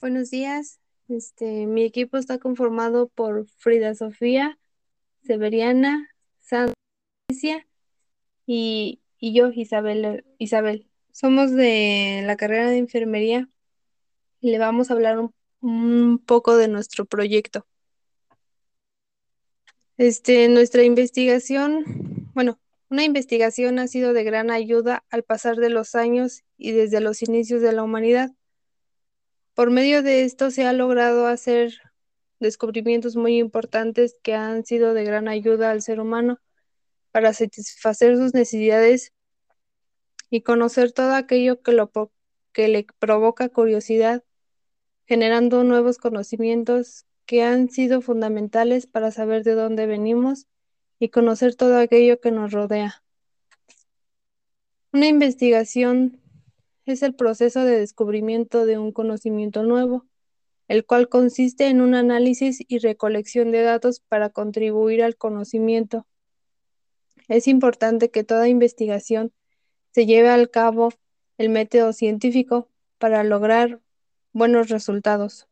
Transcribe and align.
Buenos 0.00 0.30
días. 0.30 0.78
Este, 1.08 1.66
mi 1.66 1.82
equipo 1.82 2.18
está 2.18 2.38
conformado 2.38 3.08
por 3.08 3.48
Frida 3.48 3.96
Sofía, 3.96 4.56
Severiana, 5.24 6.14
Sancia 6.40 7.66
y, 8.46 9.00
y 9.18 9.34
yo, 9.34 9.50
Isabel, 9.52 10.24
Isabel. 10.38 10.86
Somos 11.10 11.50
de 11.50 12.22
la 12.24 12.36
carrera 12.36 12.70
de 12.70 12.78
enfermería 12.78 13.48
y 14.40 14.52
le 14.52 14.58
vamos 14.58 14.88
a 14.88 14.94
hablar 14.94 15.18
un, 15.18 15.34
un 15.60 16.20
poco 16.24 16.56
de 16.56 16.68
nuestro 16.68 17.04
proyecto. 17.04 17.66
Este, 19.96 20.48
nuestra 20.48 20.84
investigación, 20.84 22.30
bueno, 22.34 22.60
una 22.88 23.02
investigación 23.02 23.80
ha 23.80 23.88
sido 23.88 24.12
de 24.12 24.22
gran 24.22 24.52
ayuda 24.52 25.04
al 25.10 25.24
pasar 25.24 25.56
de 25.56 25.70
los 25.70 25.96
años 25.96 26.44
y 26.56 26.70
desde 26.70 27.00
los 27.00 27.20
inicios 27.20 27.62
de 27.62 27.72
la 27.72 27.82
humanidad. 27.82 28.30
Por 29.58 29.72
medio 29.72 30.04
de 30.04 30.22
esto 30.22 30.52
se 30.52 30.66
ha 30.66 30.72
logrado 30.72 31.26
hacer 31.26 31.80
descubrimientos 32.38 33.16
muy 33.16 33.38
importantes 33.38 34.16
que 34.22 34.34
han 34.34 34.64
sido 34.64 34.94
de 34.94 35.02
gran 35.02 35.26
ayuda 35.26 35.72
al 35.72 35.82
ser 35.82 35.98
humano 35.98 36.38
para 37.10 37.32
satisfacer 37.32 38.16
sus 38.16 38.34
necesidades 38.34 39.12
y 40.30 40.42
conocer 40.42 40.92
todo 40.92 41.12
aquello 41.12 41.60
que, 41.60 41.72
lo, 41.72 41.90
que 42.52 42.68
le 42.68 42.86
provoca 43.00 43.48
curiosidad, 43.48 44.22
generando 45.08 45.64
nuevos 45.64 45.98
conocimientos 45.98 47.04
que 47.26 47.42
han 47.42 47.68
sido 47.68 48.00
fundamentales 48.00 48.86
para 48.86 49.10
saber 49.10 49.42
de 49.42 49.54
dónde 49.54 49.86
venimos 49.86 50.46
y 51.00 51.08
conocer 51.08 51.56
todo 51.56 51.78
aquello 51.78 52.20
que 52.20 52.30
nos 52.30 52.52
rodea. 52.52 53.02
Una 54.92 55.08
investigación 55.08 56.20
es 56.92 57.02
el 57.02 57.14
proceso 57.14 57.64
de 57.64 57.78
descubrimiento 57.78 58.66
de 58.66 58.78
un 58.78 58.92
conocimiento 58.92 59.62
nuevo, 59.62 60.06
el 60.68 60.84
cual 60.84 61.08
consiste 61.08 61.68
en 61.68 61.80
un 61.80 61.94
análisis 61.94 62.62
y 62.68 62.78
recolección 62.78 63.52
de 63.52 63.62
datos 63.62 64.00
para 64.00 64.30
contribuir 64.30 65.02
al 65.02 65.16
conocimiento. 65.16 66.06
Es 67.28 67.48
importante 67.48 68.10
que 68.10 68.24
toda 68.24 68.48
investigación 68.48 69.32
se 69.92 70.06
lleve 70.06 70.28
al 70.28 70.50
cabo 70.50 70.90
el 71.38 71.48
método 71.50 71.92
científico 71.92 72.68
para 72.98 73.24
lograr 73.24 73.80
buenos 74.32 74.68
resultados. 74.68 75.46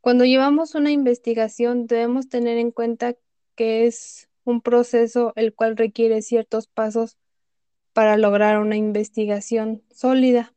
Cuando 0.00 0.24
llevamos 0.24 0.74
una 0.74 0.92
investigación 0.92 1.86
debemos 1.86 2.28
tener 2.28 2.58
en 2.58 2.70
cuenta 2.70 3.16
que 3.56 3.86
es 3.86 4.28
un 4.44 4.60
proceso 4.60 5.32
el 5.34 5.54
cual 5.54 5.76
requiere 5.76 6.22
ciertos 6.22 6.68
pasos 6.68 7.16
para 7.96 8.18
lograr 8.18 8.58
una 8.58 8.76
investigación 8.76 9.82
sólida. 9.90 10.52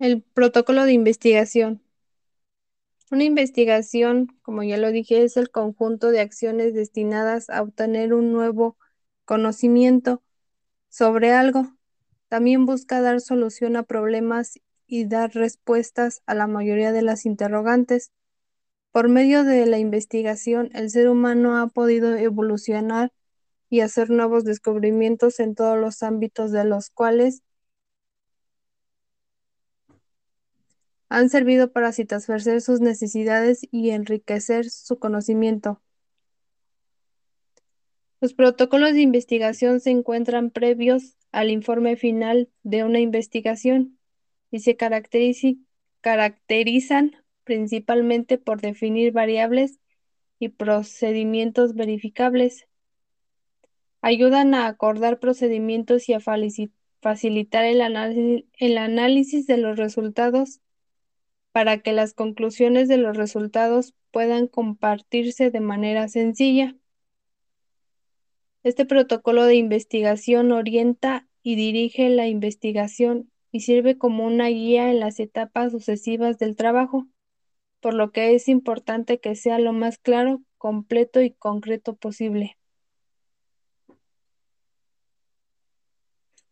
El 0.00 0.22
protocolo 0.22 0.86
de 0.86 0.92
investigación. 0.92 1.82
Una 3.12 3.22
investigación, 3.22 4.36
como 4.42 4.64
ya 4.64 4.76
lo 4.76 4.90
dije, 4.90 5.22
es 5.22 5.36
el 5.36 5.52
conjunto 5.52 6.10
de 6.10 6.18
acciones 6.18 6.74
destinadas 6.74 7.48
a 7.48 7.62
obtener 7.62 8.12
un 8.12 8.32
nuevo 8.32 8.76
conocimiento 9.24 10.24
sobre 10.88 11.30
algo. 11.30 11.76
También 12.28 12.66
busca 12.66 13.00
dar 13.00 13.20
solución 13.20 13.76
a 13.76 13.84
problemas 13.84 14.58
y 14.88 15.04
dar 15.06 15.32
respuestas 15.34 16.22
a 16.26 16.34
la 16.34 16.48
mayoría 16.48 16.90
de 16.90 17.02
las 17.02 17.24
interrogantes. 17.24 18.10
Por 18.98 19.08
medio 19.08 19.44
de 19.44 19.64
la 19.66 19.78
investigación, 19.78 20.70
el 20.74 20.90
ser 20.90 21.08
humano 21.08 21.56
ha 21.56 21.68
podido 21.68 22.16
evolucionar 22.16 23.12
y 23.70 23.78
hacer 23.78 24.10
nuevos 24.10 24.42
descubrimientos 24.42 25.38
en 25.38 25.54
todos 25.54 25.78
los 25.78 26.02
ámbitos 26.02 26.50
de 26.50 26.64
los 26.64 26.90
cuales 26.90 27.44
han 31.08 31.30
servido 31.30 31.70
para 31.70 31.92
satisfacer 31.92 32.60
sus 32.60 32.80
necesidades 32.80 33.60
y 33.70 33.90
enriquecer 33.90 34.68
su 34.68 34.98
conocimiento. 34.98 35.80
Los 38.20 38.34
protocolos 38.34 38.94
de 38.94 39.02
investigación 39.02 39.78
se 39.78 39.90
encuentran 39.90 40.50
previos 40.50 41.16
al 41.30 41.50
informe 41.50 41.94
final 41.94 42.50
de 42.64 42.82
una 42.82 42.98
investigación 42.98 43.96
y 44.50 44.58
se 44.58 44.76
caracterizan 44.76 45.68
principalmente 47.48 48.36
por 48.36 48.60
definir 48.60 49.10
variables 49.10 49.80
y 50.38 50.50
procedimientos 50.50 51.74
verificables. 51.74 52.68
Ayudan 54.02 54.52
a 54.52 54.66
acordar 54.66 55.18
procedimientos 55.18 56.10
y 56.10 56.12
a 56.12 56.20
facilitar 56.20 57.64
el 57.64 58.44
el 58.58 58.78
análisis 58.78 59.46
de 59.46 59.56
los 59.56 59.78
resultados 59.78 60.60
para 61.50 61.78
que 61.78 61.94
las 61.94 62.12
conclusiones 62.12 62.86
de 62.86 62.98
los 62.98 63.16
resultados 63.16 63.94
puedan 64.10 64.46
compartirse 64.46 65.50
de 65.50 65.60
manera 65.60 66.06
sencilla. 66.08 66.76
Este 68.62 68.84
protocolo 68.84 69.46
de 69.46 69.54
investigación 69.54 70.52
orienta 70.52 71.26
y 71.42 71.56
dirige 71.56 72.10
la 72.10 72.28
investigación 72.28 73.32
y 73.52 73.60
sirve 73.60 73.96
como 73.96 74.26
una 74.26 74.48
guía 74.48 74.90
en 74.90 75.00
las 75.00 75.18
etapas 75.18 75.72
sucesivas 75.72 76.36
del 76.38 76.54
trabajo 76.54 77.06
por 77.80 77.94
lo 77.94 78.10
que 78.10 78.34
es 78.34 78.48
importante 78.48 79.20
que 79.20 79.34
sea 79.34 79.58
lo 79.58 79.72
más 79.72 79.98
claro, 79.98 80.42
completo 80.58 81.20
y 81.20 81.30
concreto 81.32 81.94
posible. 81.94 82.56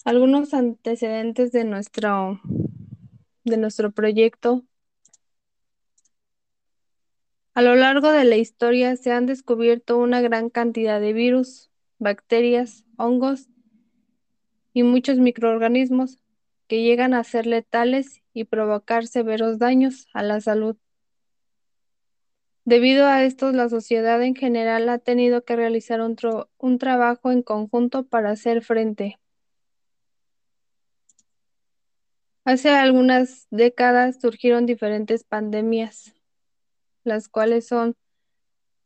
Algunos 0.04 0.54
antecedentes 0.54 1.50
de 1.50 1.64
nuestro, 1.64 2.41
de 3.44 3.56
nuestro 3.56 3.91
proyecto. 3.91 4.64
A 7.54 7.62
lo 7.62 7.75
largo 7.75 8.12
de 8.12 8.25
la 8.25 8.37
historia 8.37 8.97
se 8.97 9.10
han 9.10 9.26
descubierto 9.26 9.98
una 9.98 10.20
gran 10.20 10.48
cantidad 10.48 11.00
de 11.00 11.12
virus, 11.12 11.70
bacterias, 11.98 12.84
hongos 12.98 13.48
y 14.72 14.84
muchos 14.84 15.19
microorganismos 15.19 16.19
que 16.69 16.82
llegan 16.82 17.14
a 17.14 17.25
ser 17.25 17.47
letales 17.47 18.22
y 18.32 18.44
provocar 18.44 19.06
severos 19.06 19.58
daños 19.58 20.06
a 20.12 20.22
la 20.22 20.41
salud. 20.41 20.76
Debido 22.66 23.06
a 23.06 23.22
esto, 23.22 23.53
la 23.53 23.69
sociedad 23.69 24.21
en 24.25 24.34
general 24.34 24.88
ha 24.88 24.99
tenido 24.99 25.44
que 25.44 25.54
realizar 25.54 26.00
un, 26.00 26.16
un 26.59 26.78
trabajo 26.78 27.31
en 27.31 27.43
conjunto 27.43 28.09
para 28.09 28.32
hacer 28.32 28.60
frente. 28.60 29.21
Hace 32.44 32.71
algunas 32.71 33.47
décadas 33.50 34.21
surgieron 34.21 34.66
diferentes 34.66 35.22
pandemias, 35.22 36.12
las 37.05 37.28
cuales 37.28 37.69
son 37.69 37.94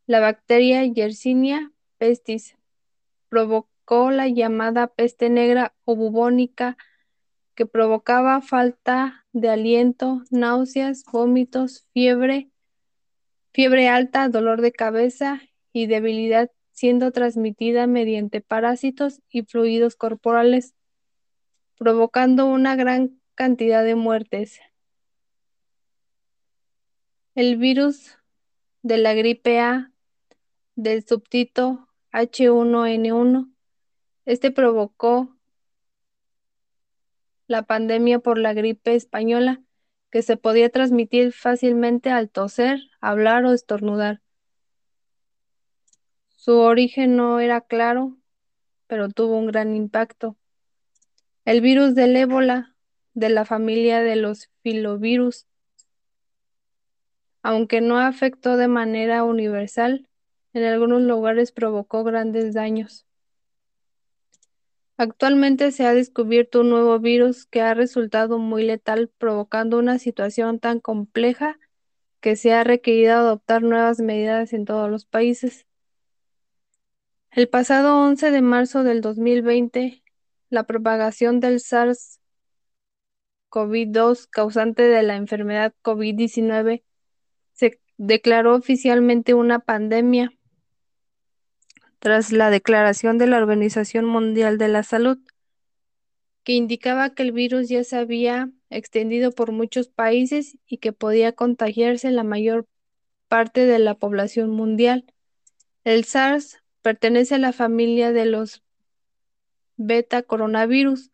la 0.06 0.20
bacteria 0.20 0.84
Yersinia 0.84 1.72
pestis, 1.96 2.58
provocó 3.30 4.10
la 4.10 4.28
llamada 4.28 4.88
peste 4.88 5.30
negra 5.30 5.74
o 5.86 5.96
bubónica, 5.96 6.76
que 7.54 7.64
provocaba 7.64 8.42
falta 8.42 9.26
de 9.32 9.48
aliento, 9.48 10.22
náuseas, 10.30 11.02
vómitos, 11.10 11.86
fiebre, 11.94 12.50
fiebre 13.52 13.88
alta, 13.88 14.28
dolor 14.28 14.60
de 14.60 14.72
cabeza 14.72 15.40
y 15.72 15.86
debilidad 15.86 16.50
siendo 16.72 17.12
transmitida 17.12 17.86
mediante 17.86 18.40
parásitos 18.40 19.20
y 19.28 19.42
fluidos 19.42 19.96
corporales, 19.96 20.74
provocando 21.76 22.46
una 22.46 22.74
gran 22.76 23.20
cantidad 23.34 23.84
de 23.84 23.94
muertes. 23.94 24.60
El 27.34 27.56
virus 27.56 28.16
de 28.82 28.96
la 28.96 29.14
gripe 29.14 29.60
A 29.60 29.92
del 30.74 31.06
subtito 31.06 31.88
H1N1, 32.12 33.52
este 34.24 34.50
provocó 34.50 35.36
la 37.46 37.62
pandemia 37.62 38.20
por 38.20 38.38
la 38.38 38.54
gripe 38.54 38.94
española, 38.94 39.60
que 40.10 40.22
se 40.22 40.36
podía 40.36 40.70
transmitir 40.70 41.32
fácilmente 41.32 42.10
al 42.10 42.28
toser, 42.28 42.80
hablar 43.00 43.44
o 43.44 43.52
estornudar. 43.52 44.20
Su 46.28 46.58
origen 46.58 47.16
no 47.16 47.38
era 47.38 47.60
claro, 47.60 48.16
pero 48.86 49.08
tuvo 49.08 49.38
un 49.38 49.46
gran 49.46 49.74
impacto. 49.74 50.36
El 51.44 51.60
virus 51.60 51.94
del 51.94 52.16
ébola, 52.16 52.74
de 53.14 53.28
la 53.28 53.44
familia 53.44 54.00
de 54.00 54.16
los 54.16 54.50
filovirus, 54.62 55.46
aunque 57.42 57.80
no 57.80 57.98
afectó 57.98 58.56
de 58.56 58.68
manera 58.68 59.24
universal, 59.24 60.08
en 60.52 60.64
algunos 60.64 61.02
lugares 61.02 61.52
provocó 61.52 62.04
grandes 62.04 62.52
daños. 62.54 63.06
Actualmente 65.00 65.72
se 65.72 65.86
ha 65.86 65.94
descubierto 65.94 66.60
un 66.60 66.68
nuevo 66.68 66.98
virus 66.98 67.46
que 67.46 67.62
ha 67.62 67.72
resultado 67.72 68.38
muy 68.38 68.64
letal, 68.64 69.10
provocando 69.16 69.78
una 69.78 69.98
situación 69.98 70.58
tan 70.58 70.78
compleja 70.78 71.58
que 72.20 72.36
se 72.36 72.52
ha 72.52 72.64
requerido 72.64 73.14
adoptar 73.14 73.62
nuevas 73.62 74.00
medidas 74.00 74.52
en 74.52 74.66
todos 74.66 74.90
los 74.90 75.06
países. 75.06 75.66
El 77.30 77.48
pasado 77.48 77.96
11 77.96 78.30
de 78.30 78.42
marzo 78.42 78.84
del 78.84 79.00
2020, 79.00 80.02
la 80.50 80.64
propagación 80.64 81.40
del 81.40 81.60
SARS-CoV-2 81.60 84.28
causante 84.28 84.82
de 84.82 85.02
la 85.02 85.16
enfermedad 85.16 85.72
COVID-19 85.82 86.82
se 87.54 87.80
declaró 87.96 88.54
oficialmente 88.54 89.32
una 89.32 89.60
pandemia 89.60 90.30
tras 92.00 92.32
la 92.32 92.50
declaración 92.50 93.18
de 93.18 93.26
la 93.26 93.36
Organización 93.36 94.06
Mundial 94.06 94.58
de 94.58 94.68
la 94.68 94.82
Salud, 94.82 95.18
que 96.42 96.54
indicaba 96.54 97.14
que 97.14 97.22
el 97.22 97.32
virus 97.32 97.68
ya 97.68 97.84
se 97.84 97.96
había 97.96 98.50
extendido 98.70 99.32
por 99.32 99.52
muchos 99.52 99.88
países 99.88 100.56
y 100.66 100.78
que 100.78 100.92
podía 100.92 101.32
contagiarse 101.32 102.10
la 102.10 102.24
mayor 102.24 102.66
parte 103.28 103.66
de 103.66 103.78
la 103.78 103.94
población 103.94 104.50
mundial. 104.50 105.04
El 105.84 106.04
SARS 106.04 106.62
pertenece 106.82 107.34
a 107.34 107.38
la 107.38 107.52
familia 107.52 108.12
de 108.12 108.24
los 108.24 108.62
beta 109.76 110.22
coronavirus, 110.22 111.10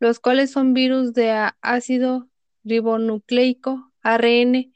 los 0.00 0.18
cuales 0.18 0.50
son 0.50 0.72
virus 0.72 1.12
de 1.12 1.30
ácido 1.60 2.28
ribonucleico, 2.64 3.92
ARN, 4.02 4.72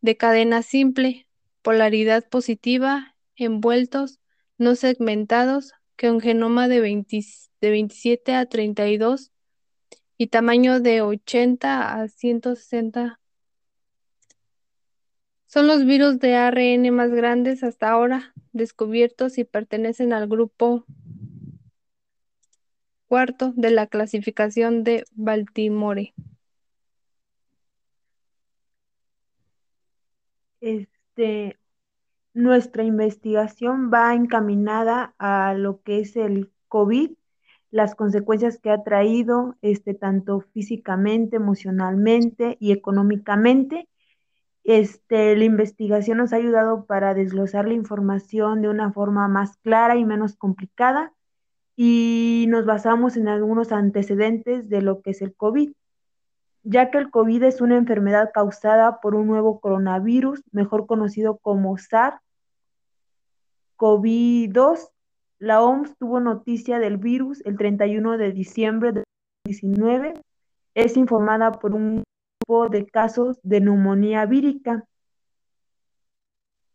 de 0.00 0.16
cadena 0.16 0.62
simple, 0.62 1.26
polaridad 1.62 2.28
positiva, 2.28 3.16
envueltos, 3.36 4.20
no 4.58 4.74
segmentados, 4.74 5.72
que 5.96 6.10
un 6.10 6.20
genoma 6.20 6.68
de, 6.68 6.80
27 7.60 8.34
a 8.34 8.46
32 8.46 9.32
y 10.16 10.28
tamaño 10.28 10.80
de 10.80 11.02
80 11.02 12.00
a 12.00 12.08
160. 12.08 13.20
Son 15.46 15.66
los 15.66 15.84
virus 15.84 16.18
de 16.18 16.36
ARN 16.36 16.90
más 16.90 17.10
grandes 17.10 17.62
hasta 17.62 17.90
ahora 17.90 18.34
descubiertos 18.52 19.38
y 19.38 19.44
pertenecen 19.44 20.12
al 20.12 20.28
grupo 20.28 20.84
cuarto 23.06 23.52
de 23.56 23.70
la 23.70 23.86
clasificación 23.86 24.84
de 24.84 25.04
Baltimore. 25.12 26.12
Este, 30.60 31.56
nuestra 32.38 32.84
investigación 32.84 33.90
va 33.92 34.14
encaminada 34.14 35.12
a 35.18 35.54
lo 35.54 35.82
que 35.82 36.00
es 36.00 36.16
el 36.16 36.52
COVID, 36.68 37.10
las 37.70 37.96
consecuencias 37.96 38.58
que 38.58 38.70
ha 38.70 38.82
traído, 38.84 39.56
este, 39.60 39.92
tanto 39.94 40.40
físicamente, 40.40 41.36
emocionalmente 41.36 42.56
y 42.60 42.70
económicamente. 42.72 43.88
Este, 44.62 45.36
la 45.36 45.44
investigación 45.44 46.18
nos 46.18 46.32
ha 46.32 46.36
ayudado 46.36 46.86
para 46.86 47.12
desglosar 47.12 47.66
la 47.66 47.74
información 47.74 48.62
de 48.62 48.68
una 48.68 48.92
forma 48.92 49.26
más 49.26 49.56
clara 49.58 49.96
y 49.96 50.04
menos 50.04 50.36
complicada 50.36 51.12
y 51.74 52.46
nos 52.48 52.66
basamos 52.66 53.16
en 53.16 53.28
algunos 53.28 53.72
antecedentes 53.72 54.68
de 54.68 54.82
lo 54.82 55.02
que 55.02 55.10
es 55.10 55.22
el 55.22 55.34
COVID, 55.34 55.72
ya 56.62 56.90
que 56.90 56.98
el 56.98 57.10
COVID 57.10 57.42
es 57.42 57.60
una 57.60 57.76
enfermedad 57.76 58.30
causada 58.32 59.00
por 59.00 59.16
un 59.16 59.26
nuevo 59.26 59.60
coronavirus, 59.60 60.42
mejor 60.52 60.86
conocido 60.86 61.38
como 61.38 61.76
SARS 61.78 62.20
COVID-2. 63.78 64.90
La 65.38 65.62
OMS 65.62 65.96
tuvo 65.96 66.20
noticia 66.20 66.78
del 66.78 66.98
virus 66.98 67.40
el 67.46 67.56
31 67.56 68.18
de 68.18 68.32
diciembre 68.32 68.92
de 68.92 69.04
2019. 69.46 70.14
Es 70.74 70.96
informada 70.96 71.52
por 71.52 71.74
un 71.74 72.02
grupo 72.40 72.68
de 72.68 72.86
casos 72.86 73.38
de 73.42 73.60
neumonía 73.60 74.26
vírica. 74.26 74.84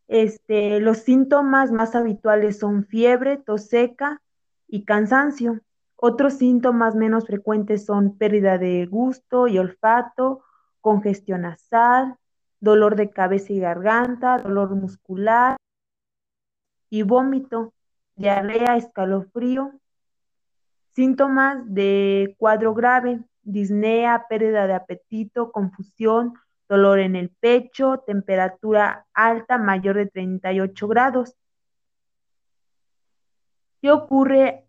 Este, 0.07 0.79
los 0.79 0.99
síntomas 0.99 1.71
más 1.71 1.95
habituales 1.95 2.59
son 2.59 2.85
fiebre, 2.85 3.37
tos 3.37 3.67
seca 3.67 4.21
y 4.67 4.85
cansancio. 4.85 5.59
Otros 5.95 6.33
síntomas 6.33 6.95
menos 6.95 7.25
frecuentes 7.25 7.85
son 7.85 8.17
pérdida 8.17 8.57
de 8.57 8.85
gusto 8.85 9.47
y 9.47 9.57
olfato, 9.57 10.41
congestión 10.81 11.41
nasal, 11.41 12.17
dolor 12.59 12.95
de 12.95 13.09
cabeza 13.09 13.53
y 13.53 13.59
garganta, 13.59 14.37
dolor 14.37 14.75
muscular, 14.75 15.57
y 16.93 17.01
vómito, 17.01 17.73
diarrea, 18.15 18.77
escalofrío, 18.77 19.71
síntomas 20.93 21.57
de 21.65 22.35
cuadro 22.37 22.75
grave, 22.75 23.23
disnea, 23.41 24.27
pérdida 24.29 24.67
de 24.67 24.75
apetito, 24.75 25.51
confusión, 25.51 26.35
dolor 26.69 26.99
en 26.99 27.15
el 27.15 27.31
pecho, 27.31 28.03
temperatura 28.05 29.07
alta 29.15 29.57
mayor 29.57 29.95
de 29.95 30.05
38 30.05 30.87
grados. 30.87 31.35
¿Qué 33.81 33.89
ocurre 33.89 34.67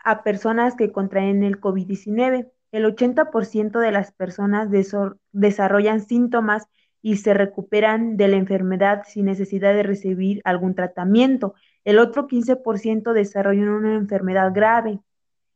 a 0.00 0.24
personas 0.24 0.74
que 0.74 0.90
contraen 0.90 1.44
el 1.44 1.60
COVID-19? 1.60 2.50
El 2.72 2.84
80% 2.86 3.78
de 3.78 3.92
las 3.92 4.10
personas 4.10 4.68
desarrollan 5.30 6.00
síntomas 6.00 6.66
y 7.02 7.16
se 7.16 7.34
recuperan 7.34 8.16
de 8.16 8.28
la 8.28 8.36
enfermedad 8.36 9.02
sin 9.06 9.26
necesidad 9.26 9.74
de 9.74 9.82
recibir 9.82 10.40
algún 10.44 10.74
tratamiento. 10.74 11.54
El 11.84 11.98
otro 11.98 12.26
15% 12.26 13.12
desarrollan 13.12 13.68
una 13.68 13.94
enfermedad 13.94 14.52
grave 14.52 15.00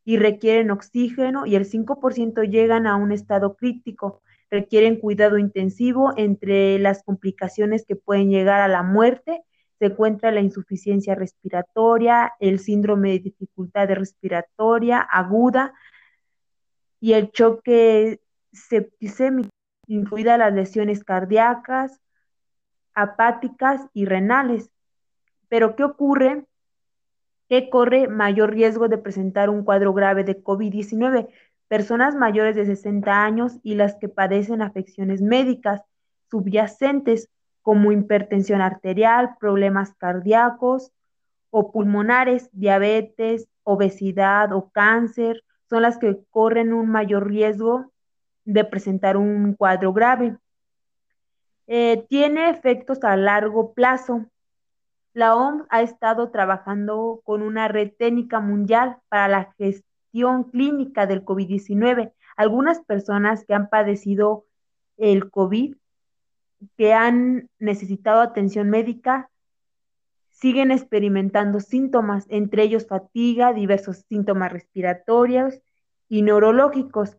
y 0.05 0.17
requieren 0.17 0.71
oxígeno 0.71 1.47
y 1.47 1.57
el 1.57 1.67
5% 1.69 2.49
llegan 2.49 2.87
a 2.87 2.97
un 2.97 3.13
estado 3.13 3.57
crítico, 3.57 4.23
requieren 4.51 4.97
cuidado 4.97 5.39
intensivo. 5.39 6.13
Entre 6.17 6.79
las 6.79 7.03
complicaciones 7.03 7.85
que 7.85 7.97
pueden 7.97 8.31
llegar 8.31 8.61
a 8.61 8.69
la 8.69 8.83
muerte 8.83 9.43
se 9.79 9.87
encuentra 9.87 10.31
la 10.31 10.41
insuficiencia 10.41 11.15
respiratoria, 11.15 12.35
el 12.39 12.59
síndrome 12.59 13.13
de 13.13 13.19
dificultad 13.21 13.89
respiratoria 13.89 15.01
aguda 15.01 15.73
y 17.01 17.15
el 17.15 17.31
choque 17.31 18.21
septicémico 18.53 19.51
incluidas 19.91 20.39
las 20.39 20.55
lesiones 20.55 21.03
cardíacas, 21.03 22.01
apáticas 22.95 23.83
y 23.93 24.05
renales. 24.05 24.71
Pero 25.49 25.75
¿qué 25.75 25.83
ocurre? 25.83 26.47
¿Qué 27.49 27.69
corre 27.71 28.07
mayor 28.07 28.53
riesgo 28.53 28.87
de 28.87 28.99
presentar 28.99 29.51
un 29.51 29.65
cuadro 29.65 29.93
grave 29.93 30.23
de 30.23 30.41
COVID-19? 30.41 31.29
Personas 31.67 32.15
mayores 32.15 32.55
de 32.55 32.67
60 32.67 33.25
años 33.25 33.59
y 33.65 33.75
las 33.75 33.97
que 33.97 34.09
padecen 34.09 34.63
afecciones 34.63 35.23
médicas 35.23 35.83
subyacentes 36.31 37.29
como 37.63 37.91
hipertensión 37.91 38.61
arterial, 38.61 39.37
problemas 39.41 39.95
cardíacos 39.95 40.93
o 41.51 41.73
pulmonares, 41.73 42.49
diabetes, 42.53 43.49
obesidad 43.65 44.53
o 44.53 44.71
cáncer, 44.71 45.43
son 45.69 45.83
las 45.83 45.99
que 45.99 46.21
corren 46.31 46.73
un 46.73 46.89
mayor 46.89 47.29
riesgo 47.29 47.91
de 48.45 48.65
presentar 48.65 49.17
un 49.17 49.55
cuadro 49.55 49.93
grave. 49.93 50.37
Eh, 51.67 52.05
tiene 52.09 52.51
efectos 52.51 53.05
a 53.05 53.17
largo 53.17 53.73
plazo. 53.75 54.27
La 55.13 55.35
OMS 55.35 55.67
ha 55.71 55.83
estado 55.83 56.31
trabajando 56.31 57.21
con 57.25 57.43
una 57.43 57.69
red 57.69 57.93
técnica 57.99 58.41
mundial 58.41 58.99
para 59.09 59.29
la 59.29 59.55
gestión 59.59 60.45
clínica 60.45 61.07
del 61.07 61.25
COVID-19. 61.25 62.13
Algunas 62.37 62.81
personas 62.81 63.45
que 63.45 63.55
han 63.55 63.69
padecido 63.69 64.47
el 64.97 65.31
COVID, 65.31 65.77
que 66.77 66.93
han 66.93 67.49
necesitado 67.59 68.21
atención 68.21 68.71
médica, 68.71 69.31
siguen 70.41 70.71
experimentando 70.71 71.61
síntomas, 71.61 72.27
entre 72.29 72.63
ellos 72.63 72.87
fatiga, 72.87 73.53
diversos 73.53 74.05
síntomas 74.09 74.53
respiratorios 74.53 75.61
y 76.09 76.23
neurológicos. 76.23 77.19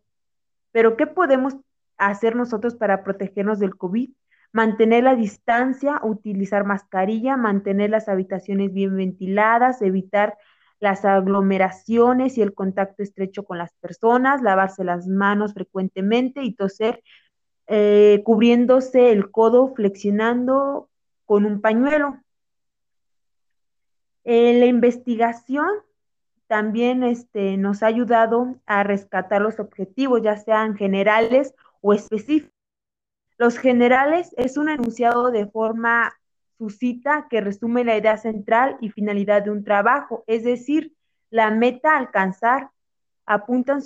Pero 0.72 0.96
¿qué 0.96 1.06
podemos 1.06 1.56
hacer 1.98 2.34
nosotros 2.34 2.74
para 2.74 3.04
protegernos 3.04 3.58
del 3.58 3.76
COVID? 3.76 4.10
Mantener 4.52 5.04
la 5.04 5.14
distancia, 5.14 6.00
utilizar 6.02 6.64
mascarilla, 6.64 7.36
mantener 7.36 7.90
las 7.90 8.08
habitaciones 8.08 8.72
bien 8.72 8.96
ventiladas, 8.96 9.80
evitar 9.80 10.36
las 10.80 11.04
aglomeraciones 11.04 12.36
y 12.36 12.42
el 12.42 12.54
contacto 12.54 13.02
estrecho 13.02 13.44
con 13.44 13.56
las 13.56 13.72
personas, 13.74 14.42
lavarse 14.42 14.82
las 14.82 15.06
manos 15.06 15.54
frecuentemente 15.54 16.42
y 16.42 16.54
toser 16.54 17.02
eh, 17.68 18.20
cubriéndose 18.24 19.12
el 19.12 19.30
codo, 19.30 19.74
flexionando 19.74 20.90
con 21.24 21.44
un 21.44 21.60
pañuelo. 21.60 22.18
En 24.24 24.60
la 24.60 24.66
investigación 24.66 25.68
también 26.52 27.02
este, 27.02 27.56
nos 27.56 27.82
ha 27.82 27.86
ayudado 27.86 28.56
a 28.66 28.82
rescatar 28.82 29.40
los 29.40 29.58
objetivos, 29.58 30.20
ya 30.20 30.36
sean 30.36 30.76
generales 30.76 31.54
o 31.80 31.94
específicos. 31.94 32.52
Los 33.38 33.56
generales 33.56 34.34
es 34.36 34.58
un 34.58 34.68
enunciado 34.68 35.30
de 35.30 35.46
forma 35.46 36.12
suscita 36.58 37.26
que 37.30 37.40
resume 37.40 37.84
la 37.84 37.96
idea 37.96 38.18
central 38.18 38.76
y 38.82 38.90
finalidad 38.90 39.42
de 39.42 39.50
un 39.50 39.64
trabajo, 39.64 40.24
es 40.26 40.44
decir, 40.44 40.92
la 41.30 41.50
meta 41.50 41.94
a 41.94 41.98
alcanzar 42.00 42.68
apuntan, 43.24 43.80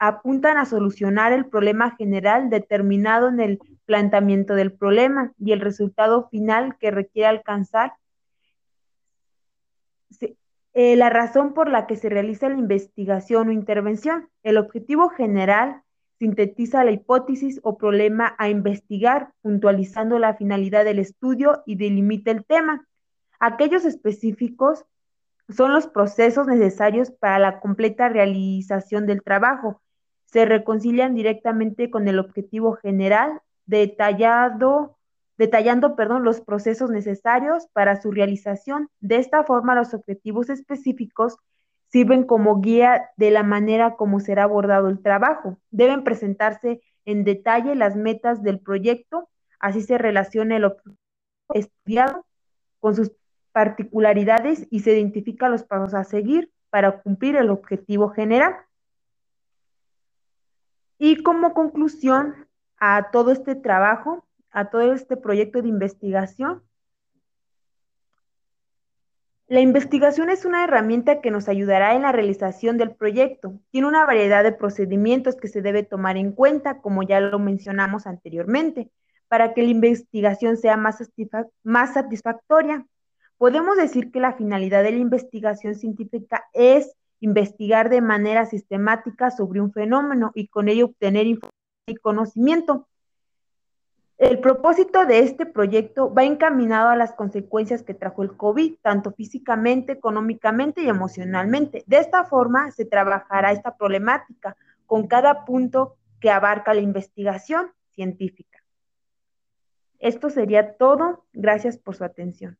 apuntan 0.00 0.58
a 0.58 0.64
solucionar 0.64 1.32
el 1.32 1.46
problema 1.46 1.94
general 1.94 2.50
determinado 2.50 3.28
en 3.28 3.38
el 3.38 3.60
planteamiento 3.86 4.56
del 4.56 4.72
problema 4.72 5.32
y 5.38 5.52
el 5.52 5.60
resultado 5.60 6.28
final 6.30 6.76
que 6.80 6.90
requiere 6.90 7.28
alcanzar 7.28 7.92
Eh, 10.74 10.96
la 10.96 11.10
razón 11.10 11.52
por 11.52 11.68
la 11.68 11.86
que 11.86 11.96
se 11.96 12.08
realiza 12.08 12.48
la 12.48 12.58
investigación 12.58 13.48
o 13.48 13.52
intervención. 13.52 14.30
El 14.42 14.56
objetivo 14.56 15.10
general 15.10 15.82
sintetiza 16.18 16.84
la 16.84 16.92
hipótesis 16.92 17.60
o 17.62 17.76
problema 17.76 18.34
a 18.38 18.48
investigar, 18.48 19.32
puntualizando 19.42 20.18
la 20.18 20.34
finalidad 20.34 20.84
del 20.84 20.98
estudio 20.98 21.62
y 21.66 21.76
delimita 21.76 22.30
el 22.30 22.44
tema. 22.44 22.86
Aquellos 23.38 23.84
específicos 23.84 24.84
son 25.48 25.74
los 25.74 25.88
procesos 25.88 26.46
necesarios 26.46 27.10
para 27.10 27.38
la 27.38 27.60
completa 27.60 28.08
realización 28.08 29.06
del 29.06 29.22
trabajo. 29.22 29.82
Se 30.24 30.46
reconcilian 30.46 31.14
directamente 31.14 31.90
con 31.90 32.08
el 32.08 32.18
objetivo 32.18 32.74
general, 32.76 33.42
detallado 33.66 34.96
detallando 35.38 35.96
perdón, 35.96 36.24
los 36.24 36.40
procesos 36.40 36.90
necesarios 36.90 37.66
para 37.72 38.00
su 38.00 38.10
realización. 38.10 38.88
De 39.00 39.16
esta 39.16 39.44
forma, 39.44 39.74
los 39.74 39.94
objetivos 39.94 40.50
específicos 40.50 41.36
sirven 41.88 42.24
como 42.24 42.60
guía 42.60 43.10
de 43.16 43.30
la 43.30 43.42
manera 43.42 43.96
como 43.96 44.20
será 44.20 44.44
abordado 44.44 44.88
el 44.88 45.02
trabajo. 45.02 45.58
Deben 45.70 46.04
presentarse 46.04 46.80
en 47.04 47.24
detalle 47.24 47.74
las 47.74 47.96
metas 47.96 48.42
del 48.42 48.60
proyecto, 48.60 49.28
así 49.58 49.82
se 49.82 49.98
relaciona 49.98 50.56
el 50.56 50.64
objetivo 50.64 50.96
estudiado 51.54 52.24
con 52.80 52.94
sus 52.94 53.12
particularidades 53.52 54.66
y 54.70 54.80
se 54.80 54.92
identifica 54.92 55.48
los 55.48 55.64
pasos 55.64 55.94
a 55.94 56.04
seguir 56.04 56.50
para 56.70 57.02
cumplir 57.02 57.36
el 57.36 57.50
objetivo 57.50 58.08
general. 58.08 58.54
Y 60.98 61.22
como 61.22 61.52
conclusión 61.52 62.48
a 62.78 63.10
todo 63.10 63.32
este 63.32 63.54
trabajo, 63.54 64.24
a 64.52 64.70
todo 64.70 64.92
este 64.92 65.16
proyecto 65.16 65.62
de 65.62 65.68
investigación. 65.68 66.62
La 69.48 69.60
investigación 69.60 70.30
es 70.30 70.44
una 70.44 70.64
herramienta 70.64 71.20
que 71.20 71.30
nos 71.30 71.48
ayudará 71.48 71.94
en 71.94 72.02
la 72.02 72.12
realización 72.12 72.78
del 72.78 72.94
proyecto. 72.94 73.60
Tiene 73.70 73.86
una 73.86 74.06
variedad 74.06 74.42
de 74.44 74.52
procedimientos 74.52 75.36
que 75.36 75.48
se 75.48 75.60
debe 75.60 75.82
tomar 75.82 76.16
en 76.16 76.32
cuenta, 76.32 76.80
como 76.80 77.02
ya 77.02 77.20
lo 77.20 77.38
mencionamos 77.38 78.06
anteriormente, 78.06 78.90
para 79.28 79.52
que 79.52 79.62
la 79.62 79.68
investigación 79.68 80.56
sea 80.56 80.76
más, 80.76 81.02
más 81.64 81.94
satisfactoria. 81.94 82.86
Podemos 83.36 83.76
decir 83.76 84.10
que 84.10 84.20
la 84.20 84.34
finalidad 84.34 84.82
de 84.82 84.92
la 84.92 84.98
investigación 84.98 85.74
científica 85.74 86.44
es 86.54 86.94
investigar 87.20 87.90
de 87.90 88.00
manera 88.00 88.46
sistemática 88.46 89.30
sobre 89.30 89.60
un 89.60 89.72
fenómeno 89.72 90.32
y 90.34 90.48
con 90.48 90.68
ello 90.68 90.86
obtener 90.86 91.26
información 91.26 91.52
y 91.86 91.96
conocimiento. 91.96 92.88
El 94.22 94.38
propósito 94.38 95.04
de 95.04 95.18
este 95.18 95.46
proyecto 95.46 96.14
va 96.14 96.22
encaminado 96.22 96.90
a 96.90 96.96
las 96.96 97.12
consecuencias 97.12 97.82
que 97.82 97.92
trajo 97.92 98.22
el 98.22 98.36
COVID, 98.36 98.76
tanto 98.80 99.10
físicamente, 99.10 99.90
económicamente 99.90 100.80
y 100.80 100.88
emocionalmente. 100.88 101.82
De 101.88 101.98
esta 101.98 102.24
forma 102.24 102.70
se 102.70 102.84
trabajará 102.84 103.50
esta 103.50 103.76
problemática 103.76 104.56
con 104.86 105.08
cada 105.08 105.44
punto 105.44 105.96
que 106.20 106.30
abarca 106.30 106.72
la 106.72 106.82
investigación 106.82 107.72
científica. 107.90 108.62
Esto 109.98 110.30
sería 110.30 110.76
todo. 110.76 111.26
Gracias 111.32 111.76
por 111.76 111.96
su 111.96 112.04
atención. 112.04 112.56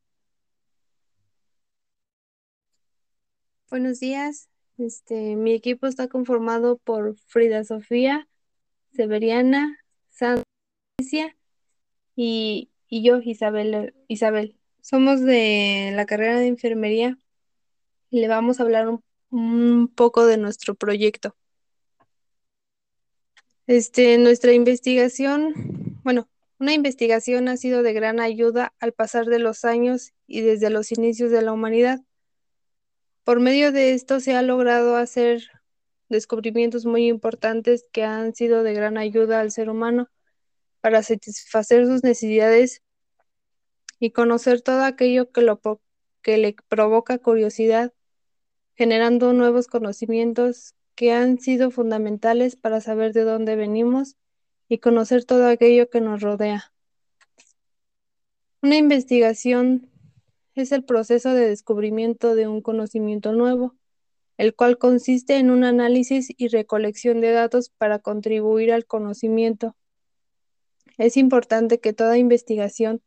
Buenos 3.71 4.01
días. 4.01 4.49
Este, 4.79 5.37
mi 5.37 5.53
equipo 5.53 5.87
está 5.87 6.09
conformado 6.09 6.79
por 6.79 7.15
Frida 7.29 7.63
Sofía, 7.63 8.27
Severiana, 8.91 9.79
Sancia 10.09 11.37
y, 12.15 12.71
yo, 12.91 13.21
Isabel, 13.23 13.95
Isabel. 14.09 14.57
Somos 14.81 15.21
de 15.21 15.93
la 15.95 16.07
carrera 16.07 16.39
de 16.39 16.47
enfermería 16.47 17.19
y 18.11 18.21
le 18.21 18.29
vamos 18.29 18.61
a 18.61 18.65
hablar 18.65 18.89
un, 18.89 19.03
un 19.31 19.89
poco 19.89 20.27
de 20.27 20.37
nuestro 20.37 20.75
proyecto. 20.75 21.37
Este, 23.67 24.19
nuestra 24.19 24.53
investigación, 24.53 25.55
bueno, 26.03 26.29
una 26.59 26.75
investigación 26.75 27.49
ha 27.49 27.57
sido 27.57 27.83
de 27.83 27.93
gran 27.93 28.21
ayuda 28.21 28.73
al 28.81 28.93
pasar 28.93 29.27
de 29.27 29.39
los 29.39 29.65
años 29.65 30.13
y 30.27 30.43
desde 30.43 30.71
los 30.71 30.93
inicios 30.93 31.31
de 31.31 31.43
la 31.43 31.53
humanidad. 31.53 32.01
Por 33.25 33.41
medio 33.41 33.73
de 33.73 33.95
esto 33.95 34.21
se 34.21 34.35
ha 34.35 34.43
logrado 34.43 34.97
hacer 34.97 35.43
descubrimientos 36.09 36.85
muy 36.87 37.07
importantes 37.07 37.87
que 37.93 38.05
han 38.05 38.35
sido 38.35 38.63
de 38.63 38.75
gran 38.75 38.99
ayuda 38.99 39.41
al 39.41 39.51
ser 39.51 39.71
humano 39.71 40.09
para 40.83 41.03
satisfacer 41.03 41.87
sus 41.87 42.03
necesidades 42.03 42.83
y 43.99 44.11
conocer 44.11 44.61
todo 44.61 44.83
aquello 44.83 45.31
que, 45.31 45.41
lo, 45.41 45.61
que 46.23 46.37
le 46.37 46.57
provoca 46.69 47.19
curiosidad, 47.19 47.95
generando 48.75 49.33
nuevos 49.33 49.69
conocimientos 49.69 50.75
que 50.97 51.13
han 51.13 51.39
sido 51.39 51.71
fundamentales 51.71 52.57
para 52.57 52.81
saber 52.81 53.13
de 53.13 53.23
dónde 53.23 53.55
venimos 53.55 54.17
y 54.69 54.79
conocer 54.79 55.25
todo 55.25 55.47
aquello 55.49 55.89
que 55.89 56.01
nos 56.01 56.21
rodea. 56.21 56.73
Una 58.61 58.77
investigación 58.77 59.89
es 60.57 60.73
el 60.73 60.85
proceso 60.85 61.33
de 61.33 61.49
descubrimiento 61.49 62.35
de 62.35 62.49
un 62.49 62.61
conocimiento 62.61 63.33
nuevo, 63.33 63.77
el 64.37 64.55
cual 64.57 64.79
consiste 64.79 65.37
en 65.37 65.51
un 65.51 65.63
análisis 65.63 66.33
y 66.37 66.49
recolección 66.49 67.21
de 67.21 67.31
datos 67.31 67.71
para 67.71 68.01
contribuir 68.01 68.73
al 68.73 68.85
conocimiento 68.85 69.77
es 70.99 71.17
importante 71.17 71.81
que 71.81 71.93
toda 71.93 72.19
investigación 72.19 73.03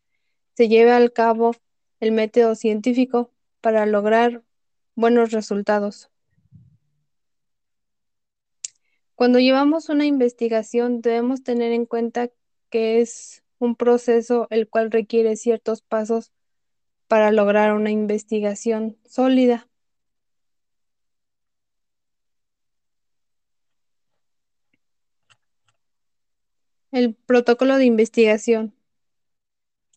se 0.55 0.67
lleve 0.67 0.91
al 0.91 1.11
cabo 1.11 1.55
el 1.99 2.11
método 2.11 2.55
científico 2.55 3.31
para 3.61 3.85
lograr 3.85 4.43
buenos 4.95 5.31
resultados. 5.31 6.09
Cuando 9.15 9.39
llevamos 9.39 9.89
una 9.89 10.05
investigación 10.05 11.01
debemos 11.01 11.43
tener 11.43 11.71
en 11.71 11.85
cuenta 11.85 12.29
que 12.69 13.01
es 13.01 13.43
un 13.59 13.75
proceso 13.75 14.47
el 14.49 14.67
cual 14.67 14.91
requiere 14.91 15.37
ciertos 15.37 15.81
pasos 15.81 16.33
para 17.07 17.31
lograr 17.31 17.73
una 17.73 17.91
investigación 17.91 18.97
sólida. 19.05 19.67
El 26.95 27.13
protocolo 27.13 27.75
de 27.77 27.83
investigación. 27.83 28.73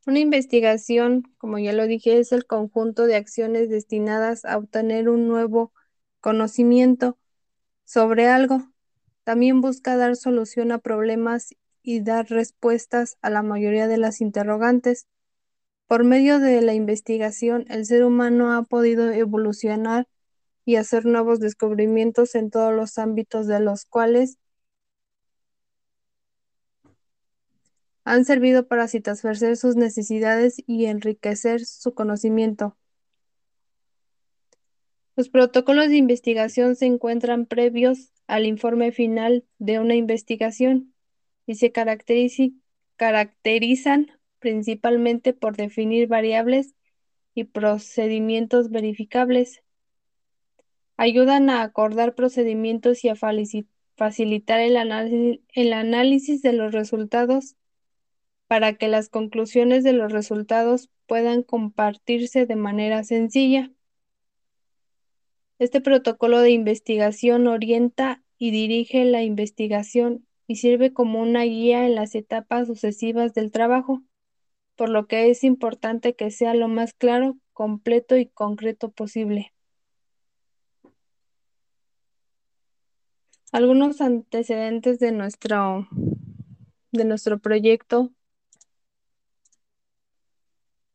Una 0.05 0.19
investigación, 0.19 1.33
como 1.39 1.61
ya 1.61 1.73
lo 1.73 1.87
dije, 1.87 2.19
es 2.19 2.33
el 2.33 2.45
conjunto 2.45 3.07
de 3.07 3.15
acciones 3.15 3.69
destinadas 3.69 4.45
a 4.45 4.59
obtener 4.59 5.09
un 5.09 5.29
nuevo 5.29 5.73
conocimiento 6.21 7.17
sobre 7.85 8.27
algo. 8.27 8.73
También 9.23 9.61
busca 9.61 9.97
dar 9.97 10.17
solución 10.17 10.73
a 10.73 10.79
problemas 10.79 11.55
y 11.85 12.01
dar 12.01 12.29
respuestas 12.31 13.17
a 13.23 13.31
la 13.31 13.43
mayoría 13.43 13.87
de 13.87 13.99
las 13.99 14.21
interrogantes. 14.21 15.07
Por 15.87 16.03
medio 16.03 16.41
de 16.41 16.61
la 16.63 16.75
investigación, 16.75 17.65
el 17.69 17.87
ser 17.87 18.03
humano 18.03 18.53
ha 18.55 18.65
podido 18.65 19.09
evolucionar 19.13 20.09
y 20.65 20.75
hacer 20.75 21.07
nuevos 21.07 21.39
descubrimientos 21.39 22.35
en 22.35 22.51
todos 22.51 22.75
los 22.75 22.99
ámbitos 22.99 23.47
de 23.47 23.61
los 23.61 23.85
cuales 23.85 24.37
han 28.09 28.25
servido 28.25 28.67
para 28.67 28.89
satisfacer 28.89 29.59
sus 29.59 29.77
necesidades 29.77 30.63
y 30.67 30.87
enriquecer 30.87 31.67
su 31.67 31.93
conocimiento. 31.93 32.77
Los 35.15 35.29
protocolos 35.29 35.91
de 35.91 35.97
investigación 35.97 36.75
se 36.75 36.87
encuentran 36.87 37.45
previos 37.45 38.13
al 38.27 38.47
informe 38.47 38.93
final 38.93 39.45
de 39.59 39.79
una 39.79 39.95
investigación 39.95 40.95
y 41.47 41.57
se 41.57 41.71
caracterizan 42.97 44.07
principalmente 44.39 45.35
por 45.35 45.57
definir 45.57 46.09
variables 46.09 46.75
y 47.35 47.45
procedimientos 47.45 48.71
verificables. 48.71 49.63
Ayudan 50.97 51.51
a 51.51 51.63
acordar 51.63 52.15
procedimientos 52.15 53.05
y 53.05 53.11
a 53.11 53.17
facilitar 53.17 54.61
el 54.61 54.77
análisis, 55.73 56.41
de 56.43 56.53
los 56.55 56.73
resultados 56.73 57.57
para 58.49 58.73
que 58.73 58.89
las 58.89 59.11
conclusiones 59.11 59.85
de 59.85 59.93
los 59.93 60.11
resultados 60.11 60.91
puedan 61.07 61.43
compartirse 61.43 62.47
de 62.47 62.57
manera 62.57 63.05
sencilla. 63.05 63.71
Este 65.59 65.81
protocolo 65.81 66.41
de 66.41 66.51
investigación 66.51 67.47
orienta 67.47 68.23
y 68.39 68.51
dirige 68.51 69.05
la 69.05 69.23
investigación 69.23 70.27
y 70.47 70.57
sirve 70.57 70.95
como 70.95 71.21
una 71.21 71.43
guía 71.43 71.85
en 71.85 71.95
las 71.95 72.15
etapas 72.15 72.67
sucesivas 72.69 73.35
del 73.35 73.53
trabajo, 73.53 74.03
por 74.77 74.89
lo 74.89 75.07
que 75.07 75.31
es 75.31 75.45
importante 75.45 76.15
que 76.15 76.31
sea 76.31 76.55
lo 76.55 76.69
más 76.69 76.95
claro, 76.95 77.37
completo 77.53 78.17
y 78.17 78.27
concreto 78.27 78.91
posible. 78.91 79.53
Algunos 83.53 84.01
antecedentes 84.01 85.01
de 85.01 85.11
nuestro, 85.13 85.89
de 86.93 87.05
nuestro 87.05 87.39
proyecto 87.39 88.13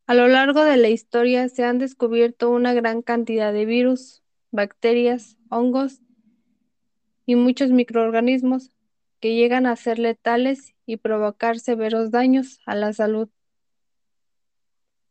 A 0.06 0.16
lo 0.16 0.28
largo 0.28 0.66
de 0.66 0.76
la 0.76 0.90
historia 0.90 1.48
se 1.48 1.64
han 1.64 1.80
descubierto 1.80 2.50
una 2.50 2.74
gran 2.74 3.02
cantidad 3.02 3.54
de 3.54 3.66
virus, 3.66 4.22
bacterias, 4.52 5.38
hongos 5.50 6.02
y 7.26 7.36
muchos 7.36 7.70
microorganismos 7.70 8.72
que 9.22 9.34
llegan 9.36 9.66
a 9.66 9.78
ser 9.78 10.00
letales 10.00 10.76
y 10.86 10.98
provocar 10.98 11.58
severos 11.58 12.12
daños 12.12 12.60
a 12.66 12.76
la 12.76 12.92
salud. 12.92 13.30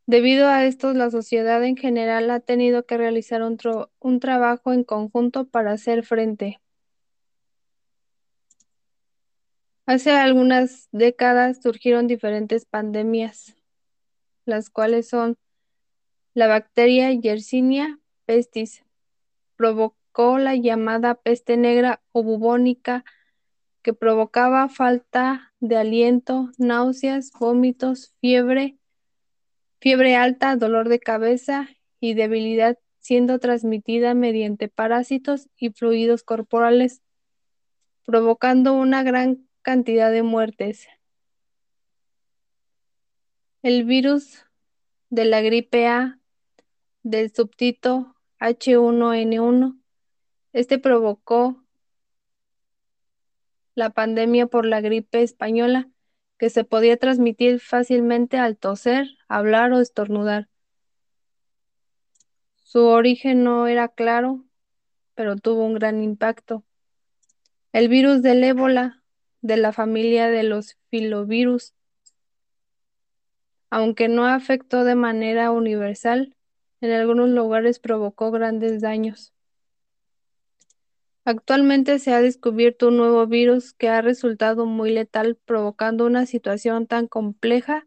Debido 0.07 0.49
a 0.49 0.67
esto, 0.67 0.93
la 0.93 1.11
sociedad 1.11 1.65
en 1.65 1.79
general 1.79 2.31
ha 2.31 2.41
tenido 2.41 2.85
que 2.85 2.99
realizar 2.99 3.43
un, 3.43 3.57
un 3.99 4.21
trabajo 4.21 4.75
en 4.75 4.85
conjunto 4.85 5.49
para 5.49 5.73
hacer 5.73 6.05
frente. 6.05 6.61
Hace 9.87 10.11
algunas 10.11 10.89
décadas 10.93 11.63
surgieron 11.63 12.07
diferentes 12.07 12.67
pandemias, 12.67 13.57
las 14.45 14.71
cuales 14.71 15.09
son 15.09 15.37
la 16.35 16.47
bacteria 16.47 17.13
Yersinia 17.13 17.99
pestis, 18.25 18.85
provocó 19.57 20.39
la 20.39 20.55
llamada 20.57 21.15
peste 21.15 21.57
negra 21.57 22.03
o 22.13 22.23
bubónica, 22.23 23.05
que 23.83 23.93
provocaba 23.93 24.69
falta 24.69 25.53
de 25.61 25.77
aliento, 25.77 26.51
náuseas, 26.57 27.33
vómitos, 27.39 28.15
fiebre, 28.21 28.79
fiebre 29.81 30.15
alta, 30.15 30.57
dolor 30.57 30.89
de 30.89 31.01
cabeza 31.01 31.69
y 32.01 32.15
debilidad, 32.15 32.79
siendo 33.01 33.41
transmitida 33.41 34.15
mediante 34.15 34.69
parásitos 34.69 35.49
y 35.57 35.71
fluidos 35.71 36.23
corporales, 36.23 37.03
provocando 38.05 38.75
una 38.75 39.03
gran 39.03 39.49
cantidad 39.63 40.13
de 40.13 40.23
muertes. 40.23 40.87
El 43.63 43.85
virus 43.85 44.45
de 45.09 45.25
la 45.25 45.41
gripe 45.41 45.87
A 45.87 46.19
del 47.05 47.33
subtito 47.33 48.17
H1N1, 48.41 49.81
este 50.53 50.81
provocó 50.81 51.63
la 53.77 53.91
pandemia 53.91 54.49
por 54.49 54.67
la 54.67 54.81
gripe 54.81 55.23
española, 55.23 55.89
que 56.39 56.51
se 56.51 56.65
podía 56.65 56.97
transmitir 56.97 57.61
fácilmente 57.61 58.37
al 58.37 58.57
toser, 58.57 59.07
hablar 59.29 59.73
o 59.73 59.79
estornudar. 59.79 60.49
Su 62.65 62.87
origen 62.87 63.45
no 63.45 63.69
era 63.69 63.87
claro, 63.87 64.45
pero 65.15 65.37
tuvo 65.37 65.65
un 65.65 65.75
gran 65.75 66.03
impacto. 66.03 66.65
El 67.73 67.89
virus 67.89 68.23
del 68.23 68.43
ébola, 68.43 69.05
de 69.41 69.57
la 69.57 69.73
familia 69.73 70.31
de 70.31 70.43
los 70.43 70.79
filovirus, 70.91 71.75
aunque 73.73 74.09
no 74.09 74.27
afectó 74.27 74.85
de 74.85 74.95
manera 74.95 75.51
universal, 75.51 76.37
en 76.83 76.91
algunos 76.91 77.31
lugares 77.31 77.79
provocó 77.79 78.31
grandes 78.31 78.83
daños. 78.83 79.33
Actualmente 81.25 81.99
se 81.99 82.13
ha 82.13 82.21
descubierto 82.21 82.89
un 82.89 82.99
nuevo 82.99 83.27
virus 83.27 83.73
que 83.73 83.89
ha 83.89 84.03
resultado 84.03 84.67
muy 84.67 84.91
letal, 84.91 85.39
provocando 85.47 86.05
una 86.05 86.27
situación 86.27 86.87
tan 86.87 87.07
compleja 87.07 87.87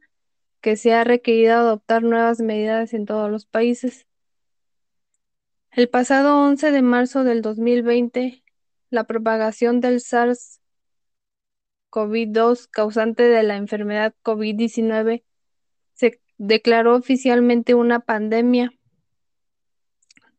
que 0.59 0.75
se 0.75 0.95
ha 0.95 1.03
requerido 1.03 1.53
adoptar 1.53 2.01
nuevas 2.01 2.39
medidas 2.39 2.95
en 2.95 3.05
todos 3.05 3.29
los 3.29 3.45
países. 3.45 4.07
El 5.69 5.87
pasado 5.87 6.35
11 6.47 6.71
de 6.71 6.81
marzo 6.81 7.23
del 7.23 7.43
2020, 7.43 8.43
la 8.89 9.03
propagación 9.03 9.81
del 9.81 9.99
SARS-CoV-2 9.99 12.69
causante 12.71 13.21
de 13.21 13.43
la 13.43 13.55
enfermedad 13.55 14.15
COVID-19 14.23 15.19
se 15.19 15.34
declaró 16.37 16.95
oficialmente 16.95 17.73
una 17.75 17.99
pandemia 17.99 18.71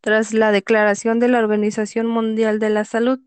tras 0.00 0.34
la 0.34 0.52
declaración 0.52 1.18
de 1.18 1.28
la 1.28 1.38
Organización 1.38 2.06
Mundial 2.06 2.58
de 2.58 2.70
la 2.70 2.84
Salud, 2.84 3.18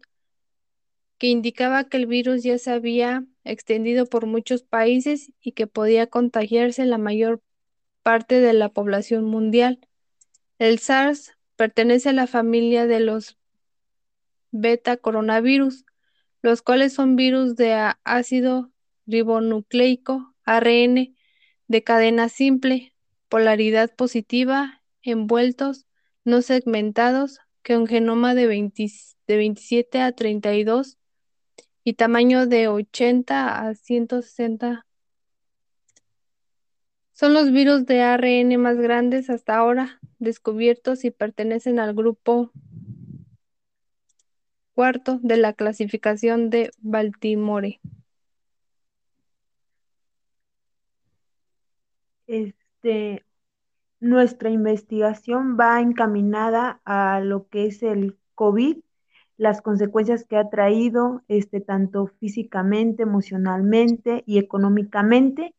que 1.17 1.27
indicaba 1.27 1.83
que 1.83 1.97
el 1.97 2.05
virus 2.07 2.43
ya 2.43 2.57
se 2.57 2.71
había 2.71 3.25
extendido 3.43 4.05
por 4.05 4.25
muchos 4.25 4.63
países 4.63 5.33
y 5.41 5.51
que 5.51 5.67
podía 5.67 6.07
contagiarse 6.07 6.85
la 6.85 6.97
mayor 6.97 7.41
parte 8.01 8.39
de 8.39 8.53
la 8.53 8.69
población 8.69 9.25
mundial. 9.25 9.79
El 10.57 10.79
SARS 10.79 11.33
pertenece 11.57 12.09
a 12.09 12.13
la 12.13 12.27
familia 12.27 12.87
de 12.87 13.01
los 13.01 13.37
beta 14.51 14.95
coronavirus, 14.95 15.85
los 16.41 16.61
cuales 16.61 16.93
son 16.93 17.17
virus 17.17 17.57
de 17.57 17.93
ácido 18.05 18.71
ribonucleico, 19.05 20.33
ARN, 20.45 21.15
de 21.69 21.83
cadena 21.83 22.27
simple, 22.27 22.93
polaridad 23.29 23.95
positiva, 23.95 24.81
envueltos, 25.03 25.85
no 26.25 26.41
segmentados, 26.41 27.39
que 27.63 27.77
un 27.77 27.87
genoma 27.87 28.33
de, 28.33 28.47
27 29.27 30.01
a 30.01 30.11
32 30.11 30.97
y 31.83 31.93
tamaño 31.93 32.47
de 32.47 32.67
80 32.67 33.67
a 33.67 33.75
160 33.75 34.87
son 37.13 37.33
los 37.33 37.51
virus 37.51 37.85
de 37.85 38.01
ARN 38.01 38.57
más 38.57 38.77
grandes 38.77 39.29
hasta 39.29 39.55
ahora 39.55 39.99
descubiertos 40.17 41.05
y 41.05 41.11
pertenecen 41.11 41.77
al 41.77 41.93
grupo 41.93 42.51
cuarto 44.73 45.19
de 45.21 45.37
la 45.37 45.53
clasificación 45.53 46.49
de 46.49 46.71
Baltimore. 46.79 47.79
Este, 52.29 53.25
nuestra 53.99 54.51
investigación 54.51 55.57
va 55.59 55.81
encaminada 55.81 56.79
a 56.85 57.21
lo 57.21 57.47
que 57.49 57.65
es 57.65 57.81
el 57.81 58.19
COVID, 58.35 58.77
las 59.37 59.61
consecuencias 59.63 60.25
que 60.25 60.37
ha 60.37 60.49
traído, 60.49 61.23
este, 61.27 61.59
tanto 61.59 62.05
físicamente, 62.19 63.03
emocionalmente 63.03 64.23
y 64.27 64.37
económicamente, 64.37 65.55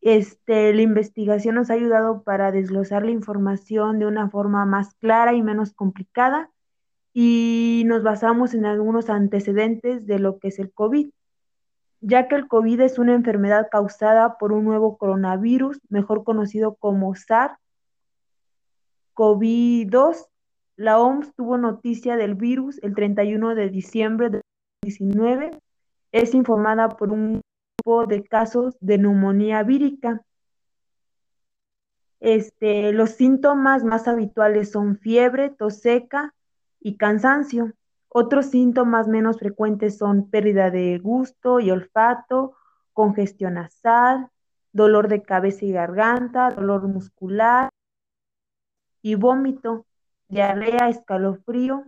este, 0.00 0.72
la 0.72 0.80
investigación 0.80 1.56
nos 1.56 1.68
ha 1.70 1.74
ayudado 1.74 2.22
para 2.22 2.50
desglosar 2.50 3.04
la 3.04 3.10
información 3.10 3.98
de 3.98 4.06
una 4.06 4.30
forma 4.30 4.64
más 4.64 4.94
clara 4.94 5.34
y 5.34 5.42
menos 5.42 5.74
complicada 5.74 6.50
y 7.12 7.82
nos 7.86 8.02
basamos 8.02 8.54
en 8.54 8.64
algunos 8.64 9.10
antecedentes 9.10 10.06
de 10.06 10.18
lo 10.18 10.38
que 10.38 10.48
es 10.48 10.58
el 10.60 10.72
COVID, 10.72 11.10
ya 12.00 12.28
que 12.28 12.34
el 12.34 12.48
COVID 12.48 12.80
es 12.80 12.98
una 12.98 13.14
enfermedad 13.14 13.68
causada 13.70 14.38
por 14.38 14.52
un 14.52 14.64
nuevo 14.64 14.96
coronavirus, 14.98 15.78
mejor 15.88 16.24
conocido 16.24 16.74
como 16.74 17.14
SARS-CoV-2. 19.14 20.26
La 20.76 20.98
OMS 20.98 21.34
tuvo 21.34 21.58
noticia 21.58 22.16
del 22.16 22.34
virus 22.34 22.78
el 22.82 22.94
31 22.94 23.54
de 23.54 23.68
diciembre 23.68 24.30
de 24.30 24.40
2019. 24.82 25.50
Es 26.12 26.34
informada 26.34 26.88
por 26.88 27.12
un 27.12 27.42
de 28.06 28.22
casos 28.22 28.76
de 28.80 28.98
neumonía 28.98 29.62
vírica. 29.62 30.22
Este, 32.20 32.92
los 32.92 33.10
síntomas 33.10 33.82
más 33.84 34.06
habituales 34.06 34.70
son 34.70 34.98
fiebre, 34.98 35.50
tos 35.50 35.80
seca 35.80 36.34
y 36.80 36.96
cansancio. 36.96 37.72
Otros 38.12 38.46
síntomas 38.46 39.06
menos 39.06 39.38
frecuentes 39.38 39.96
son 39.96 40.28
pérdida 40.30 40.70
de 40.70 40.98
gusto 40.98 41.60
y 41.60 41.70
olfato, 41.70 42.56
congestión 42.92 43.54
nasal, 43.54 44.28
dolor 44.72 45.06
de 45.06 45.22
cabeza 45.22 45.64
y 45.64 45.70
garganta, 45.70 46.50
dolor 46.50 46.88
muscular 46.88 47.70
y 49.00 49.14
vómito, 49.14 49.86
diarrea, 50.28 50.88
escalofrío. 50.88 51.84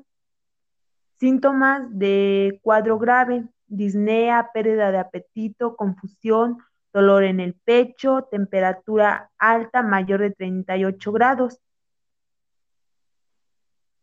Síntomas 1.18 1.88
de 1.90 2.60
cuadro 2.62 3.00
grave, 3.00 3.48
disnea, 3.66 4.50
pérdida 4.54 4.92
de 4.92 4.98
apetito, 4.98 5.74
confusión, 5.74 6.58
dolor 6.92 7.24
en 7.24 7.40
el 7.40 7.54
pecho, 7.54 8.28
temperatura 8.30 9.32
alta 9.38 9.82
mayor 9.82 10.20
de 10.20 10.30
38 10.30 11.10
grados. 11.10 11.58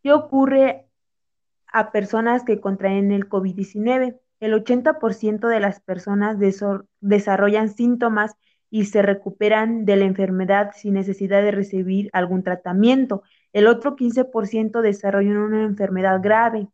¿Qué 0.04 0.12
ocurre 0.12 0.89
a 1.72 1.92
personas 1.92 2.44
que 2.44 2.60
contraen 2.60 3.12
el 3.12 3.28
COVID-19? 3.28 4.20
El 4.40 4.54
80% 4.54 5.48
de 5.48 5.60
las 5.60 5.82
personas 5.82 6.38
desarrollan 7.02 7.70
síntomas 7.70 8.36
y 8.70 8.86
se 8.86 9.02
recuperan 9.02 9.86
de 9.86 9.96
la 9.96 10.06
enfermedad 10.06 10.72
sin 10.76 10.94
necesidad 10.94 11.42
de 11.42 11.52
recibir 11.52 12.10
algún 12.14 12.44
tratamiento. 12.44 13.24
El 13.52 13.68
otro 13.68 13.96
15% 13.96 14.82
desarrollan 14.82 15.38
una 15.38 15.64
enfermedad 15.64 16.22
grave 16.22 16.68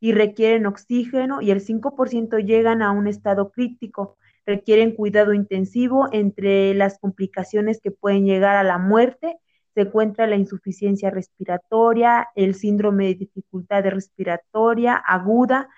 y 0.00 0.12
requieren 0.12 0.66
oxígeno 0.66 1.40
y 1.40 1.50
el 1.50 1.60
5% 1.60 2.44
llegan 2.44 2.82
a 2.82 2.90
un 2.90 3.06
estado 3.06 3.50
crítico, 3.50 4.16
requieren 4.46 4.94
cuidado 4.94 5.32
intensivo. 5.32 6.08
Entre 6.12 6.74
las 6.74 6.98
complicaciones 6.98 7.80
que 7.80 7.90
pueden 7.90 8.24
llegar 8.24 8.56
a 8.56 8.64
la 8.64 8.78
muerte 8.78 9.38
se 9.74 9.82
encuentra 9.82 10.26
la 10.26 10.36
insuficiencia 10.36 11.10
respiratoria, 11.10 12.28
el 12.34 12.54
síndrome 12.54 13.06
de 13.06 13.14
dificultad 13.14 13.84
respiratoria 13.84 14.96
aguda 14.96 15.68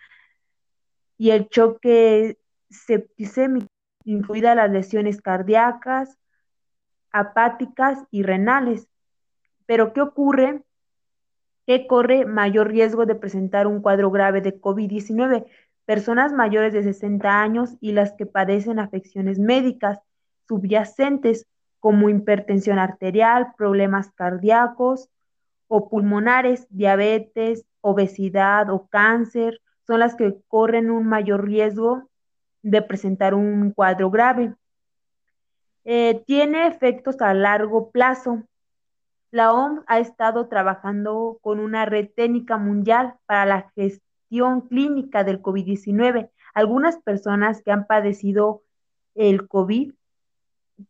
y 1.19 1.31
el 1.31 1.49
choque 1.49 2.39
septicémico, 2.71 3.69
incluidas 4.05 4.57
las 4.57 4.71
lesiones 4.71 5.21
cardíacas, 5.21 6.19
apáticas 7.11 7.99
y 8.11 8.23
renales. 8.23 8.89
Pero 9.67 9.93
¿qué 9.93 10.01
ocurre? 10.01 10.63
¿Qué 11.67 11.87
corre 11.87 12.25
mayor 12.25 12.69
riesgo 12.69 13.07
de 13.07 13.15
presentar 13.15 13.67
un 13.67 13.83
cuadro 13.83 14.11
grave 14.11 14.41
de 14.41 14.61
COVID-19? 14.61 15.47
Personas 15.85 16.33
mayores 16.33 16.73
de 16.73 16.83
60 16.83 17.41
años 17.41 17.77
y 17.81 17.93
las 17.93 18.15
que 18.15 18.27
padecen 18.27 18.79
afecciones 18.79 19.39
médicas 19.39 20.01
subyacentes 20.49 21.47
como 21.83 22.09
hipertensión 22.09 22.79
arterial, 22.79 23.55
problemas 23.59 24.13
cardíacos 24.13 25.09
o 25.67 25.89
pulmonares, 25.89 26.69
diabetes, 26.71 27.65
obesidad 27.81 28.71
o 28.71 28.87
cáncer, 28.87 29.61
son 29.85 29.99
las 29.99 30.15
que 30.15 30.37
corren 30.47 30.93
un 30.93 31.09
mayor 31.09 31.45
riesgo 31.45 32.09
de 32.63 32.83
presentar 32.83 33.35
un 33.35 33.73
cuadro 33.73 34.13
grave. 34.13 34.55
Eh, 35.85 36.23
tiene 36.25 36.69
efectos 36.69 37.21
a 37.21 37.35
largo 37.35 37.91
plazo. 37.91 38.45
La 39.33 39.53
OMS 39.53 39.83
ha 39.89 39.99
estado 39.99 40.47
trabajando 40.47 41.41
con 41.43 41.59
una 41.59 41.85
red 41.85 42.11
técnica 42.15 42.59
mundial 42.59 43.17
para 43.27 43.45
la 43.45 43.73
gestión 43.75 44.61
clínica 44.69 45.25
del 45.25 45.43
COVID-19. 45.43 46.31
Algunas 46.55 46.99
personas 46.99 47.61
que 47.61 47.73
han 47.73 47.89
padecido 47.89 48.63
el 49.17 49.49
COVID, 49.49 49.95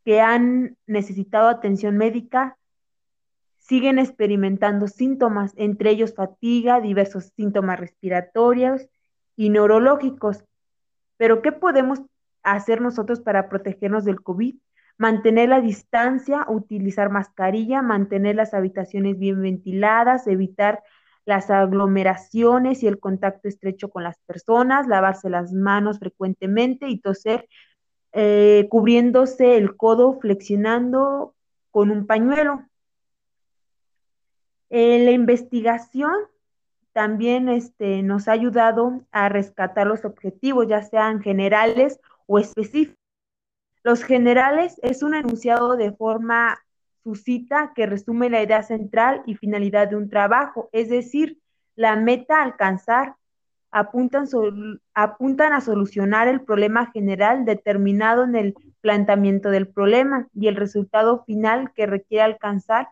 que 0.05 0.20
han 0.20 0.76
necesitado 0.87 1.48
atención 1.48 1.96
médica, 1.96 2.57
siguen 3.59 3.98
experimentando 3.98 4.88
síntomas, 4.88 5.52
entre 5.57 5.90
ellos 5.90 6.14
fatiga, 6.14 6.81
diversos 6.81 7.33
síntomas 7.37 7.78
respiratorios 7.78 8.88
y 9.37 9.50
neurológicos. 9.50 10.44
Pero 11.16 11.42
¿qué 11.42 11.52
podemos 11.52 12.00
hacer 12.42 12.81
nosotros 12.81 13.20
para 13.20 13.48
protegernos 13.48 14.05
del 14.05 14.22
COVID? 14.22 14.57
Mantener 14.98 15.48
la 15.48 15.61
distancia, 15.61 16.44
utilizar 16.48 17.11
mascarilla, 17.11 17.83
mantener 17.83 18.37
las 18.37 18.52
habitaciones 18.52 19.18
bien 19.18 19.40
ventiladas, 19.40 20.26
evitar 20.26 20.83
las 21.24 21.50
aglomeraciones 21.50 22.83
y 22.83 22.88
el 22.88 22.98
contacto 22.98 23.48
estrecho 23.48 23.90
con 23.90 24.02
las 24.02 24.18
personas, 24.26 24.88
lavarse 24.88 25.31
las 25.31 25.52
manos 25.52 25.98
frecuentemente 25.98 26.88
y 26.88 27.00
toser 27.00 27.48
eh, 28.12 28.66
cubriéndose 28.70 29.57
el 29.57 29.77
codo, 29.77 30.18
flexionando 30.20 31.35
con 31.70 31.90
un 31.90 32.07
pañuelo. 32.07 32.64
La 34.70 35.11
investigación 35.11 36.14
también 36.92 37.48
este, 37.48 38.03
nos 38.03 38.29
ha 38.29 38.33
ayudado 38.33 39.03
a 39.11 39.29
rescatar 39.29 39.87
los 39.87 40.05
objetivos, 40.05 40.68
ya 40.68 40.83
sean 40.83 41.20
generales 41.20 42.01
o 42.27 42.38
específicos. 42.38 42.96
Los 43.83 44.05
generales 44.05 44.79
es 44.83 45.03
un 45.03 45.14
enunciado 45.14 45.77
de 45.77 45.92
forma 45.92 46.59
suscita 47.03 47.72
que 47.75 47.87
resume 47.87 48.31
la 48.31 48.42
idea 48.42 48.62
central 48.62 49.22
y 49.27 49.35
finalidad 49.35 49.88
de 49.88 49.96
un 49.96 50.09
trabajo, 50.09 50.68
es 50.72 50.88
decir, 50.88 51.40
la 51.75 51.96
meta 51.96 52.38
a 52.38 52.44
alcanzar, 52.44 53.16
apuntan, 53.72 54.26
apuntan 54.94 55.52
a 55.54 55.61
solucionar 55.61 56.28
el 56.28 56.42
problema 56.42 56.90
general 56.92 57.44
determinado 57.44 58.24
en 58.24 58.37
el 58.37 58.54
planteamiento 58.80 59.50
del 59.50 59.66
problema 59.66 60.28
y 60.35 60.48
el 60.48 60.56
resultado 60.56 61.24
final 61.24 61.72
que 61.72 61.87
requiere 61.87 62.22
alcanzar 62.22 62.88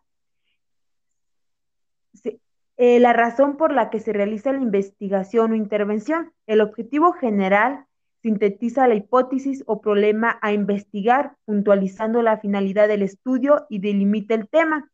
eh, 2.76 2.98
la 2.98 3.12
razón 3.12 3.58
por 3.58 3.72
la 3.72 3.90
que 3.90 4.00
se 4.00 4.12
realiza 4.14 4.52
la 4.52 4.62
investigación 4.62 5.52
o 5.52 5.54
intervención. 5.54 6.32
El 6.46 6.62
objetivo 6.62 7.12
general 7.12 7.84
sintetiza 8.22 8.88
la 8.88 8.94
hipótesis 8.94 9.62
o 9.66 9.82
problema 9.82 10.38
a 10.40 10.52
investigar, 10.52 11.36
puntualizando 11.44 12.22
la 12.22 12.38
finalidad 12.38 12.88
del 12.88 13.02
estudio 13.02 13.66
y 13.68 13.80
delimita 13.80 14.34
el 14.34 14.48
tema. 14.48 14.90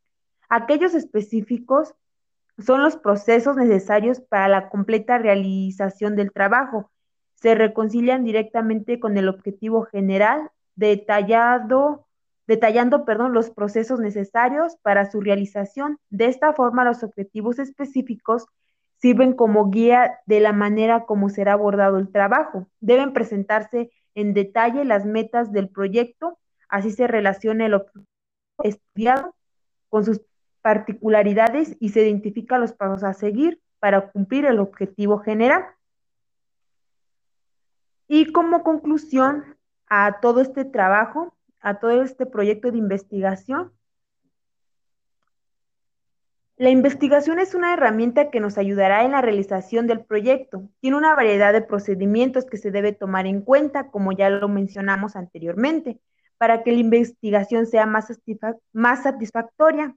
Aquellos 0.48 0.94
específicos 0.94 1.94
son 2.58 2.82
los 2.82 2.96
procesos 2.96 3.56
necesarios 3.56 4.20
para 4.20 4.48
la 4.48 4.68
completa 4.68 5.18
realización 5.18 6.16
del 6.16 6.32
trabajo. 6.32 6.90
Se 7.34 7.54
reconcilian 7.54 8.24
directamente 8.24 8.98
con 8.98 9.16
el 9.16 9.28
objetivo 9.28 9.82
general 9.82 10.50
detallado 10.74 12.06
detallando 12.46 13.04
los 13.28 13.50
procesos 13.50 13.98
necesarios 14.00 14.76
para 14.82 15.10
su 15.10 15.20
realización. 15.20 15.98
De 16.10 16.26
esta 16.26 16.52
forma, 16.52 16.84
los 16.84 17.02
objetivos 17.02 17.58
específicos 17.58 18.46
sirven 18.98 19.34
como 19.34 19.70
guía 19.70 20.20
de 20.26 20.40
la 20.40 20.52
manera 20.52 21.04
como 21.04 21.28
será 21.28 21.54
abordado 21.54 21.98
el 21.98 22.10
trabajo. 22.10 22.68
Deben 22.80 23.12
presentarse 23.12 23.90
en 24.14 24.32
detalle 24.32 24.84
las 24.84 25.04
metas 25.04 25.52
del 25.52 25.68
proyecto, 25.68 26.38
así 26.68 26.90
se 26.90 27.06
relaciona 27.06 27.66
el 27.66 27.74
objetivo 27.74 28.06
estudiado 28.62 29.34
con 29.90 30.04
sus 30.04 30.22
particularidades 30.66 31.76
y 31.78 31.90
se 31.90 32.02
identifica 32.02 32.58
los 32.58 32.72
pasos 32.72 33.04
a 33.04 33.14
seguir 33.14 33.62
para 33.78 34.10
cumplir 34.10 34.46
el 34.46 34.58
objetivo 34.58 35.20
general. 35.20 35.64
Y 38.08 38.32
como 38.32 38.64
conclusión 38.64 39.44
a 39.88 40.18
todo 40.20 40.40
este 40.40 40.64
trabajo, 40.64 41.36
a 41.60 41.78
todo 41.78 42.02
este 42.02 42.26
proyecto 42.26 42.72
de 42.72 42.78
investigación. 42.78 43.72
La 46.56 46.70
investigación 46.70 47.38
es 47.38 47.54
una 47.54 47.72
herramienta 47.74 48.32
que 48.32 48.40
nos 48.40 48.58
ayudará 48.58 49.04
en 49.04 49.12
la 49.12 49.22
realización 49.22 49.86
del 49.86 50.04
proyecto. 50.04 50.68
Tiene 50.80 50.96
una 50.96 51.14
variedad 51.14 51.52
de 51.52 51.62
procedimientos 51.62 52.44
que 52.44 52.56
se 52.56 52.72
debe 52.72 52.90
tomar 52.90 53.28
en 53.28 53.42
cuenta, 53.42 53.92
como 53.92 54.10
ya 54.10 54.30
lo 54.30 54.48
mencionamos 54.48 55.14
anteriormente, 55.14 56.00
para 56.38 56.64
que 56.64 56.72
la 56.72 56.78
investigación 56.78 57.66
sea 57.66 57.86
más, 57.86 58.08
más 58.72 59.04
satisfactoria. 59.04 59.94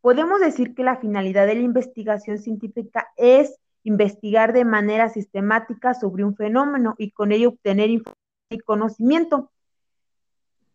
Podemos 0.00 0.40
decir 0.40 0.74
que 0.74 0.82
la 0.82 0.96
finalidad 0.96 1.46
de 1.46 1.54
la 1.54 1.60
investigación 1.60 2.38
científica 2.38 3.08
es 3.16 3.58
investigar 3.82 4.52
de 4.52 4.64
manera 4.64 5.08
sistemática 5.08 5.94
sobre 5.94 6.24
un 6.24 6.36
fenómeno 6.36 6.94
y 6.98 7.10
con 7.10 7.32
ello 7.32 7.50
obtener 7.50 7.90
información 7.90 8.16
y 8.50 8.58
conocimiento. 8.58 9.50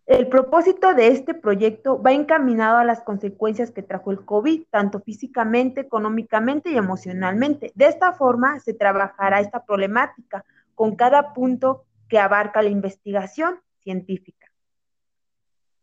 El 0.06 0.28
propósito 0.28 0.94
de 0.94 1.08
este 1.08 1.34
proyecto 1.34 2.00
va 2.00 2.12
encaminado 2.12 2.78
a 2.78 2.84
las 2.84 3.02
consecuencias 3.02 3.72
que 3.72 3.82
trajo 3.82 4.12
el 4.12 4.24
COVID, 4.24 4.66
tanto 4.70 5.00
físicamente, 5.00 5.82
económicamente 5.82 6.70
y 6.70 6.78
emocionalmente. 6.78 7.72
De 7.74 7.88
esta 7.88 8.14
forma 8.14 8.60
se 8.60 8.76
trabajará 8.76 9.40
esta 9.40 9.66
problemática 9.66 10.46
con 10.76 10.96
cada 10.96 11.34
punto 11.34 11.86
que 12.08 12.20
abarca 12.20 12.62
la 12.62 12.70
investigación 12.70 13.60
científica. 13.80 14.52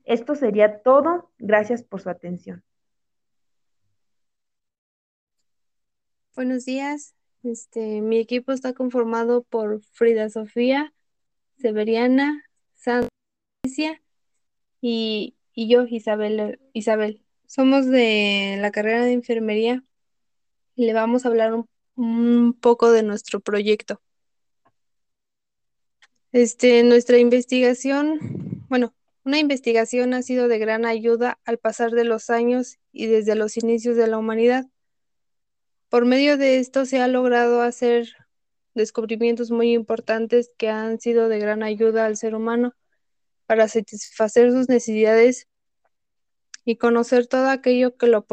Esto 0.05 0.37
sería 0.37 0.83
todo. 0.83 1.31
Gracias 1.39 1.83
por 1.83 2.01
su 2.01 2.09
atención. 2.09 2.63
Buenos 6.35 6.65
días. 6.65 7.15
Este, 7.43 8.01
mi 8.01 8.19
equipo 8.19 8.53
está 8.53 8.73
conformado 8.73 9.43
por 9.43 9.83
Frida 9.83 10.31
Sofía, 10.31 10.95
Severiana, 11.59 12.43
Sandra 12.75 13.11
y, 14.81 15.37
yo, 15.55 15.85
Isabel, 15.85 16.59
Isabel. 16.73 17.23
Somos 17.47 17.87
de 17.87 18.57
la 18.61 18.71
carrera 18.71 19.05
de 19.05 19.13
enfermería 19.13 19.85
y 20.75 20.87
le 20.87 20.95
vamos 20.95 21.27
a 21.27 21.29
hablar 21.29 21.53
un, 21.53 21.67
un 21.97 22.55
poco 22.55 22.91
de 22.93 23.03
nuestro 23.03 23.41
proyecto. 23.41 24.01
Este, 26.33 26.83
nuestra 26.83 27.19
investigación, 27.19 28.65
bueno, 28.71 28.95
una 29.25 29.39
investigación 29.39 30.15
ha 30.15 30.23
sido 30.23 30.49
de 30.49 30.59
gran 30.59 30.87
ayuda 30.87 31.39
al 31.45 31.59
pasar 31.59 31.91
de 31.91 32.05
los 32.05 32.31
años 32.31 32.79
y 32.91 33.07
desde 33.07 33.35
los 33.35 33.59
inicios 33.59 33.97
de 33.99 34.07
la 34.07 34.17
humanidad. 34.17 34.72
Por 35.93 36.07
medio 36.07 36.39
de 36.39 36.57
esto 36.57 36.87
se 36.87 37.03
ha 37.03 37.07
logrado 37.07 37.61
hacer 37.61 38.09
descubrimientos 38.73 39.51
muy 39.51 39.75
importantes 39.75 40.51
que 40.57 40.71
han 40.71 40.99
sido 40.99 41.29
de 41.29 41.39
gran 41.39 41.63
ayuda 41.63 42.07
al 42.07 42.17
ser 42.17 42.35
humano 42.35 42.75
para 43.45 43.69
satisfacer 43.69 44.53
sus 44.53 44.71
necesidades 44.71 45.49
y 46.65 46.77
conocer 46.77 47.27
todo 47.27 47.51
aquello 47.51 47.99
que, 47.99 48.07
lo, 48.07 48.27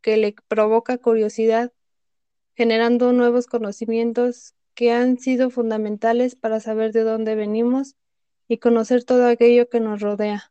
que 0.00 0.16
le 0.16 0.34
provoca 0.48 0.98
curiosidad, 0.98 1.72
generando 2.56 3.12
nuevos 3.12 3.46
conocimientos 3.46 4.56
que 4.74 4.90
han 4.90 5.20
sido 5.20 5.50
fundamentales 5.50 6.34
para 6.34 6.58
saber 6.58 6.90
de 6.90 7.02
dónde 7.02 7.36
venimos 7.36 7.94
y 8.48 8.58
conocer 8.58 9.04
todo 9.04 9.28
aquello 9.28 9.68
que 9.68 9.78
nos 9.78 10.00
rodea. 10.00 10.50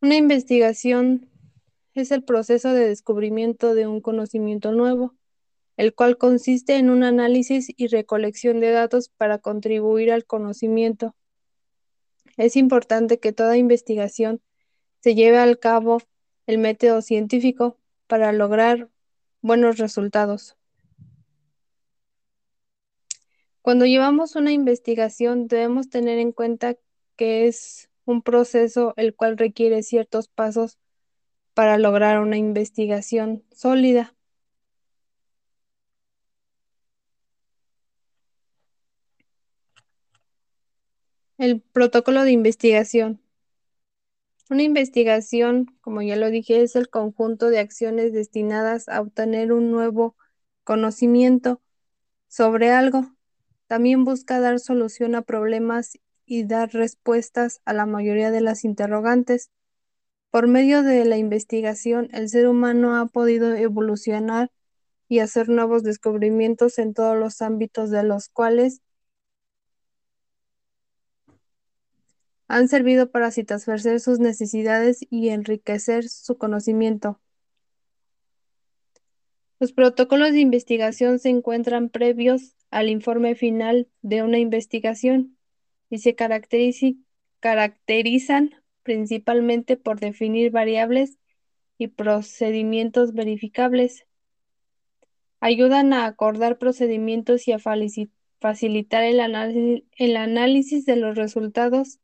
Una 0.00 0.16
investigación 0.16 1.30
es 2.00 2.10
el 2.12 2.22
proceso 2.22 2.72
de 2.72 2.88
descubrimiento 2.88 3.74
de 3.74 3.86
un 3.86 4.00
conocimiento 4.00 4.72
nuevo, 4.72 5.14
el 5.76 5.94
cual 5.94 6.18
consiste 6.18 6.76
en 6.76 6.90
un 6.90 7.04
análisis 7.04 7.72
y 7.76 7.88
recolección 7.88 8.60
de 8.60 8.70
datos 8.70 9.08
para 9.08 9.38
contribuir 9.38 10.12
al 10.12 10.24
conocimiento 10.24 11.14
es 12.36 12.56
importante 12.56 13.18
que 13.18 13.32
toda 13.32 13.56
investigación 13.56 14.42
se 15.00 15.14
lleve 15.14 15.38
al 15.38 15.58
cabo 15.58 16.02
el 16.46 16.58
método 16.58 17.00
científico 17.00 17.78
para 18.06 18.32
lograr 18.32 18.90
buenos 19.40 19.78
resultados. 19.78 20.56
Cuando 23.62 23.86
llevamos 23.86 24.36
una 24.36 24.52
investigación 24.52 25.48
debemos 25.48 25.88
tener 25.88 26.18
en 26.18 26.32
cuenta 26.32 26.76
que 27.16 27.48
es 27.48 27.88
un 28.04 28.22
proceso 28.22 28.92
el 28.96 29.14
cual 29.14 29.38
requiere 29.38 29.82
ciertos 29.82 30.28
pasos 30.28 30.78
para 31.56 31.78
lograr 31.78 32.20
una 32.20 32.36
investigación 32.36 33.42
sólida. 33.50 34.14
El 41.38 41.62
protocolo 41.62 42.24
de 42.24 42.32
investigación. 42.32 43.22
Una 44.50 44.64
investigación, 44.64 45.74
como 45.80 46.02
ya 46.02 46.16
lo 46.16 46.28
dije, 46.28 46.60
es 46.60 46.76
el 46.76 46.90
conjunto 46.90 47.48
de 47.48 47.58
acciones 47.58 48.12
destinadas 48.12 48.86
a 48.90 49.00
obtener 49.00 49.50
un 49.50 49.70
nuevo 49.70 50.14
conocimiento 50.62 51.62
sobre 52.28 52.70
algo. 52.70 53.16
También 53.66 54.04
busca 54.04 54.40
dar 54.40 54.60
solución 54.60 55.14
a 55.14 55.22
problemas 55.22 55.98
y 56.26 56.44
dar 56.44 56.74
respuestas 56.74 57.62
a 57.64 57.72
la 57.72 57.86
mayoría 57.86 58.30
de 58.30 58.42
las 58.42 58.64
interrogantes. 58.64 59.50
Por 60.36 60.48
medio 60.48 60.82
de 60.82 61.02
la 61.06 61.16
investigación, 61.16 62.10
el 62.12 62.28
ser 62.28 62.46
humano 62.46 62.94
ha 62.94 63.06
podido 63.06 63.54
evolucionar 63.54 64.50
y 65.08 65.20
hacer 65.20 65.48
nuevos 65.48 65.82
descubrimientos 65.82 66.78
en 66.78 66.92
todos 66.92 67.16
los 67.16 67.40
ámbitos 67.40 67.88
de 67.88 68.02
los 68.02 68.28
cuales 68.28 68.82
han 72.48 72.68
servido 72.68 73.10
para 73.10 73.30
satisfacer 73.30 73.98
sus 73.98 74.18
necesidades 74.18 74.98
y 75.08 75.30
enriquecer 75.30 76.06
su 76.06 76.36
conocimiento. 76.36 77.18
Los 79.58 79.72
protocolos 79.72 80.32
de 80.32 80.40
investigación 80.40 81.18
se 81.18 81.30
encuentran 81.30 81.88
previos 81.88 82.56
al 82.70 82.90
informe 82.90 83.36
final 83.36 83.88
de 84.02 84.22
una 84.22 84.38
investigación 84.38 85.38
y 85.88 86.00
se 86.00 86.14
caracterizan 86.14 87.06
principalmente 88.86 89.76
por 89.76 89.98
definir 89.98 90.52
variables 90.52 91.18
y 91.76 91.88
procedimientos 91.88 93.14
verificables. 93.14 94.06
Ayudan 95.40 95.92
a 95.92 96.06
acordar 96.06 96.56
procedimientos 96.56 97.48
y 97.48 97.52
a 97.52 97.58
facilitar 97.58 99.02
el 99.02 100.16
análisis, 100.16 100.86
de 100.86 100.94
los 100.94 101.16
resultados 101.16 101.98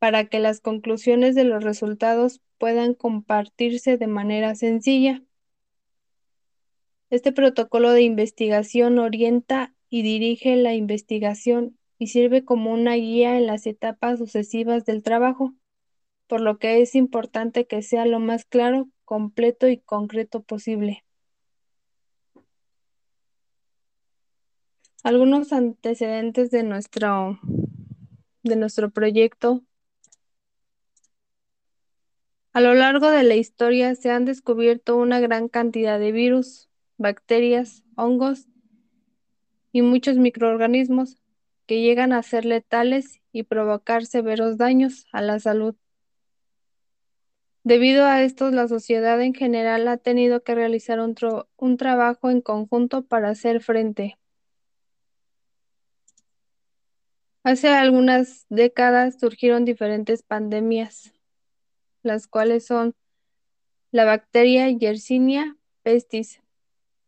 para 0.00 0.24
que 0.24 0.40
las 0.40 0.60
conclusiones 0.60 1.36
de 1.36 1.44
los 1.44 1.62
resultados 1.62 2.42
puedan 2.58 2.94
compartirse 2.94 3.96
de 3.96 4.08
manera 4.08 4.56
sencilla. 4.56 5.22
Este 7.08 7.30
protocolo 7.30 7.92
de 7.92 8.02
investigación 8.02 8.98
orienta 8.98 9.72
y 9.88 10.02
dirige 10.02 10.56
la 10.56 10.74
investigación 10.74 11.78
y 11.98 12.08
sirve 12.08 12.44
como 12.44 12.72
una 12.72 12.94
guía 12.94 13.38
en 13.38 13.46
las 13.46 13.68
etapas 13.68 14.18
sucesivas 14.18 14.84
del 14.84 15.04
trabajo, 15.04 15.54
por 16.26 16.40
lo 16.40 16.58
que 16.58 16.82
es 16.82 16.94
importante 16.94 17.66
que 17.66 17.82
sea 17.82 18.06
lo 18.06 18.20
más 18.20 18.44
claro, 18.44 18.88
completo 19.04 19.68
y 19.68 19.78
concreto 19.78 20.42
posible. 20.42 21.04
Algunos 25.02 25.52
antecedentes 25.52 26.50
de 26.50 26.62
nuestro, 26.62 27.38
de 28.42 28.56
nuestro 28.56 28.90
proyecto 28.90 29.62
a 32.54 32.60
lo 32.60 32.72
largo 32.72 33.10
de 33.10 33.24
la 33.24 33.34
historia 33.34 33.96
se 33.96 34.12
han 34.12 34.24
descubierto 34.24 34.96
una 34.96 35.18
gran 35.18 35.48
cantidad 35.48 35.98
de 35.98 36.12
virus, 36.12 36.68
bacterias, 36.98 37.82
hongos 37.96 38.46
y 39.72 39.82
muchos 39.82 40.18
microorganismos 40.18 41.18
que 41.66 41.80
llegan 41.80 42.12
a 42.12 42.22
ser 42.22 42.44
letales 42.44 43.20
y 43.32 43.42
provocar 43.42 44.06
severos 44.06 44.56
daños 44.56 45.06
a 45.10 45.20
la 45.20 45.40
salud. 45.40 45.74
Debido 47.64 48.04
a 48.04 48.22
esto, 48.22 48.50
la 48.50 48.68
sociedad 48.68 49.18
en 49.22 49.32
general 49.32 49.88
ha 49.88 49.96
tenido 49.96 50.42
que 50.42 50.54
realizar 50.54 51.00
un, 51.00 51.14
un 51.56 51.76
trabajo 51.78 52.28
en 52.28 52.42
conjunto 52.42 53.06
para 53.06 53.30
hacer 53.30 53.62
frente. 53.62 54.18
Hace 57.42 57.68
algunas 57.68 58.44
décadas 58.50 59.18
surgieron 59.18 59.64
diferentes 59.64 60.22
pandemias, 60.22 61.14
las 62.02 62.26
cuales 62.26 62.66
son 62.66 62.94
la 63.90 64.04
bacteria 64.04 64.68
Yersinia 64.68 65.56
pestis, 65.82 66.42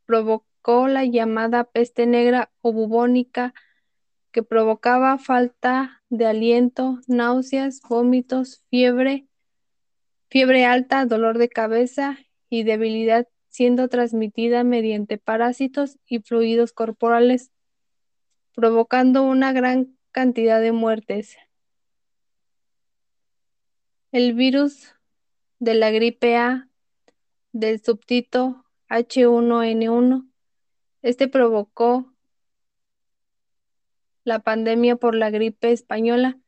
provocó 0.07 0.89
la 0.89 1.05
llamada 1.05 1.65
peste 1.65 2.07
negra 2.07 2.51
o 2.63 2.73
bubónica, 2.73 3.53
que 4.31 4.43
provocaba 4.43 5.19
falta 5.19 6.03
de 6.09 6.27
aliento, 6.27 7.01
náuseas, 7.09 7.81
vómitos, 7.87 8.63
fiebre, 8.71 9.27
fiebre 10.37 10.67
alta, 10.67 11.07
dolor 11.07 11.39
de 11.39 11.49
cabeza 11.49 12.19
y 12.51 12.63
debilidad, 12.65 13.27
siendo 13.49 13.89
transmitida 13.89 14.65
mediante 14.65 15.17
parásitos 15.17 15.99
y 16.05 16.19
fluidos 16.19 16.75
corporales, 16.75 17.53
provocando 18.55 19.23
una 19.23 19.55
gran 19.55 19.97
cantidad 20.11 20.61
de 20.61 20.73
muertes. 20.73 21.39
El 24.13 24.35
virus 24.35 24.95
de 25.59 25.73
la 25.73 25.91
gripe 25.91 26.37
A 26.37 26.69
del 27.53 27.83
subtito 27.83 28.67
H1N1. 28.91 30.31
Este 31.01 31.29
provocó 31.29 32.13
la 34.23 34.41
pandemia 34.41 34.97
por 34.97 35.15
la 35.15 35.31
gripe 35.31 35.73
española, 35.73 36.39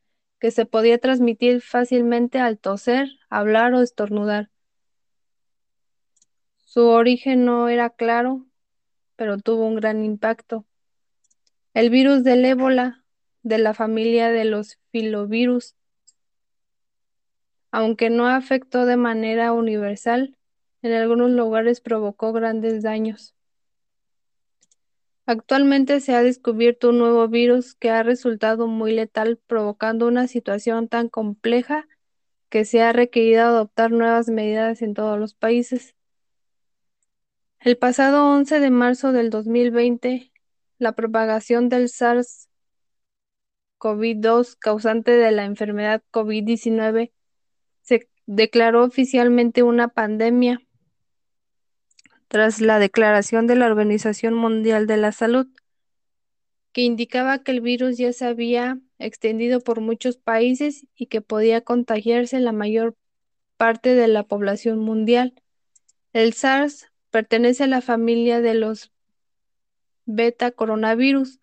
que 0.40 0.50
se 0.50 0.66
podía 0.66 0.98
transmitir 0.98 1.62
fácilmente 1.62 2.38
al 2.38 2.58
toser, 2.58 3.17
hablar 3.30 3.74
o 3.74 3.82
estornudar. 3.82 4.50
Su 6.64 6.86
origen 6.86 7.44
no 7.44 7.68
era 7.68 7.90
claro, 7.90 8.46
pero 9.16 9.38
tuvo 9.38 9.66
un 9.66 9.76
gran 9.76 10.04
impacto. 10.04 10.64
El 11.74 11.90
virus 11.90 12.24
del 12.24 12.44
ébola, 12.44 13.04
de 13.42 13.58
la 13.58 13.74
familia 13.74 14.30
de 14.30 14.44
los 14.44 14.78
filovirus, 14.90 15.74
aunque 17.70 18.10
no 18.10 18.26
afectó 18.26 18.86
de 18.86 18.96
manera 18.96 19.52
universal, 19.52 20.36
en 20.82 20.92
algunos 20.92 21.30
lugares 21.30 21.80
provocó 21.80 22.32
grandes 22.32 22.82
daños. 22.82 23.34
Actualmente 25.26 26.00
se 26.00 26.14
ha 26.14 26.22
descubierto 26.22 26.88
un 26.88 26.98
nuevo 26.98 27.28
virus 27.28 27.74
que 27.74 27.90
ha 27.90 28.02
resultado 28.02 28.66
muy 28.66 28.92
letal, 28.92 29.38
provocando 29.46 30.06
una 30.06 30.26
situación 30.26 30.88
tan 30.88 31.08
compleja 31.08 31.86
que 32.48 32.64
se 32.64 32.82
ha 32.82 32.92
requerido 32.92 33.42
adoptar 33.42 33.90
nuevas 33.90 34.28
medidas 34.28 34.82
en 34.82 34.94
todos 34.94 35.18
los 35.18 35.34
países. 35.34 35.96
El 37.60 37.76
pasado 37.76 38.32
11 38.32 38.60
de 38.60 38.70
marzo 38.70 39.12
del 39.12 39.30
2020, 39.30 40.32
la 40.78 40.92
propagación 40.92 41.68
del 41.68 41.88
SARS-CoV-2 41.88 44.56
causante 44.58 45.10
de 45.12 45.32
la 45.32 45.44
enfermedad 45.44 46.02
COVID-19 46.12 47.12
se 47.82 48.08
declaró 48.26 48.84
oficialmente 48.84 49.62
una 49.62 49.88
pandemia 49.88 50.60
tras 52.28 52.60
la 52.60 52.78
declaración 52.78 53.46
de 53.46 53.56
la 53.56 53.66
Organización 53.66 54.34
Mundial 54.34 54.86
de 54.86 54.98
la 54.98 55.12
Salud, 55.12 55.46
que 56.72 56.82
indicaba 56.82 57.42
que 57.42 57.52
el 57.52 57.62
virus 57.62 57.96
ya 57.96 58.12
se 58.12 58.26
había 58.26 58.78
extendido 58.98 59.60
por 59.60 59.80
muchos 59.80 60.16
países 60.16 60.86
y 60.94 61.06
que 61.06 61.20
podía 61.20 61.60
contagiarse 61.60 62.40
la 62.40 62.52
mayor 62.52 62.96
parte 63.56 63.94
de 63.94 64.08
la 64.08 64.24
población 64.24 64.78
mundial. 64.78 65.34
El 66.12 66.32
SARS 66.32 66.90
pertenece 67.10 67.64
a 67.64 67.68
la 67.68 67.80
familia 67.80 68.40
de 68.40 68.54
los 68.54 68.92
beta 70.04 70.50
coronavirus, 70.50 71.38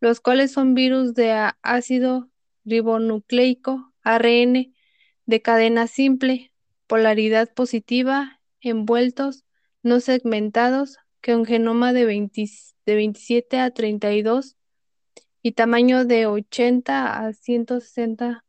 los 0.00 0.20
cuales 0.20 0.52
son 0.52 0.74
virus 0.74 1.14
de 1.14 1.32
ácido 1.62 2.28
ribonucleico, 2.64 3.92
ARN, 4.02 4.74
de 5.26 5.42
cadena 5.42 5.86
simple, 5.86 6.52
polaridad 6.86 7.52
positiva, 7.52 8.40
envueltos 8.60 9.44
no 9.82 10.00
segmentados 10.00 10.98
que 11.20 11.34
un 11.34 11.46
genoma 11.46 11.92
de, 11.92 12.04
27 12.84 13.58
a 13.58 13.70
32 13.70 14.56
y 15.42 15.52
tamaño 15.52 16.04
de 16.04 16.26
80 16.26 17.26
a 17.26 17.32
160. 17.32 18.44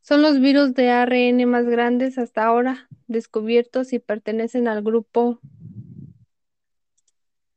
Son 0.00 0.22
los 0.22 0.40
virus 0.40 0.74
de 0.74 0.90
ARN 0.90 1.44
más 1.46 1.66
grandes 1.66 2.18
hasta 2.18 2.44
ahora 2.44 2.88
descubiertos 3.06 3.92
y 3.92 3.98
pertenecen 3.98 4.66
al 4.66 4.82
grupo 4.82 5.38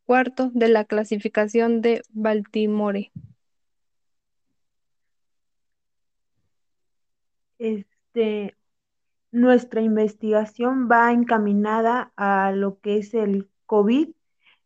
cuarto 0.06 0.52
de 0.54 0.70
la 0.70 0.86
clasificación 0.86 1.82
de 1.82 2.04
Baltimore. 2.10 3.12
Este, 7.58 8.56
nuestra 9.32 9.82
investigación 9.82 10.90
va 10.92 11.12
encaminada 11.12 12.12
a 12.16 12.52
lo 12.52 12.80
que 12.80 12.98
es 12.98 13.14
el 13.14 13.50
COVID, 13.66 14.10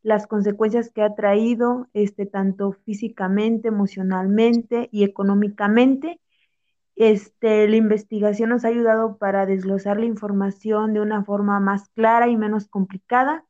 las 0.01 0.27
consecuencias 0.27 0.91
que 0.91 1.01
ha 1.01 1.15
traído, 1.15 1.88
este, 1.93 2.25
tanto 2.25 2.71
físicamente, 2.71 3.67
emocionalmente 3.67 4.89
y 4.91 5.03
económicamente. 5.03 6.19
Este, 6.95 7.67
la 7.67 7.75
investigación 7.75 8.49
nos 8.49 8.65
ha 8.65 8.69
ayudado 8.69 9.17
para 9.17 9.45
desglosar 9.45 9.99
la 9.99 10.05
información 10.05 10.93
de 10.93 11.01
una 11.01 11.23
forma 11.23 11.59
más 11.59 11.89
clara 11.89 12.27
y 12.27 12.38
menos 12.38 12.67
complicada 12.67 13.45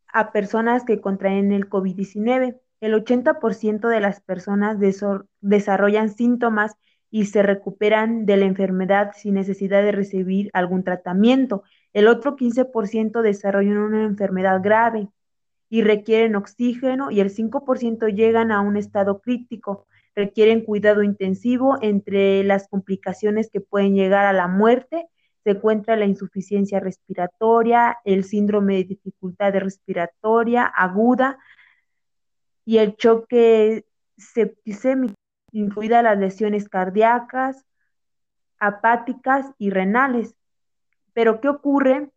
a 0.08 0.32
personas 0.32 0.84
que 0.84 1.00
contraen 1.00 1.52
el 1.52 1.68
COVID-19? 1.68 2.60
El 2.80 2.94
80% 2.94 3.88
de 3.88 4.00
las 4.00 4.20
personas 4.20 4.78
desarrollan 5.40 6.10
síntomas 6.10 6.76
y 7.10 7.26
se 7.26 7.42
recuperan 7.42 8.26
de 8.26 8.36
la 8.36 8.44
enfermedad 8.44 9.12
sin 9.16 9.34
necesidad 9.34 9.82
de 9.82 9.92
recibir 9.92 10.50
algún 10.52 10.84
tratamiento. 10.84 11.62
El 11.94 12.08
otro 12.08 12.36
15% 12.36 13.22
desarrollan 13.22 13.78
una 13.78 14.02
enfermedad 14.02 14.60
grave 14.62 15.08
y 15.70 15.82
requieren 15.82 16.36
oxígeno 16.36 17.10
y 17.10 17.20
el 17.20 17.30
5% 17.30 18.08
llegan 18.14 18.50
a 18.52 18.60
un 18.60 18.76
estado 18.76 19.20
crítico, 19.20 19.86
requieren 20.14 20.64
cuidado 20.64 21.02
intensivo 21.02 21.78
entre 21.80 22.42
las 22.44 22.68
complicaciones 22.68 23.48
que 23.48 23.60
pueden 23.60 23.94
llegar 23.94 24.26
a 24.26 24.32
la 24.32 24.48
muerte. 24.48 25.08
Se 25.44 25.50
encuentra 25.50 25.96
la 25.96 26.04
insuficiencia 26.04 26.80
respiratoria, 26.80 27.98
el 28.04 28.24
síndrome 28.24 28.76
de 28.76 28.84
dificultad 28.84 29.54
respiratoria 29.54 30.64
aguda 30.64 31.38
y 32.64 32.78
el 32.78 32.96
choque 32.96 33.84
septicémico, 34.16 35.14
incluidas 35.52 36.02
las 36.02 36.18
lesiones 36.18 36.68
cardíacas, 36.68 37.64
apáticas 38.58 39.46
y 39.58 39.70
renales. 39.70 40.34
Pero 41.14 41.40
¿qué 41.40 41.48
ocurre 41.48 42.10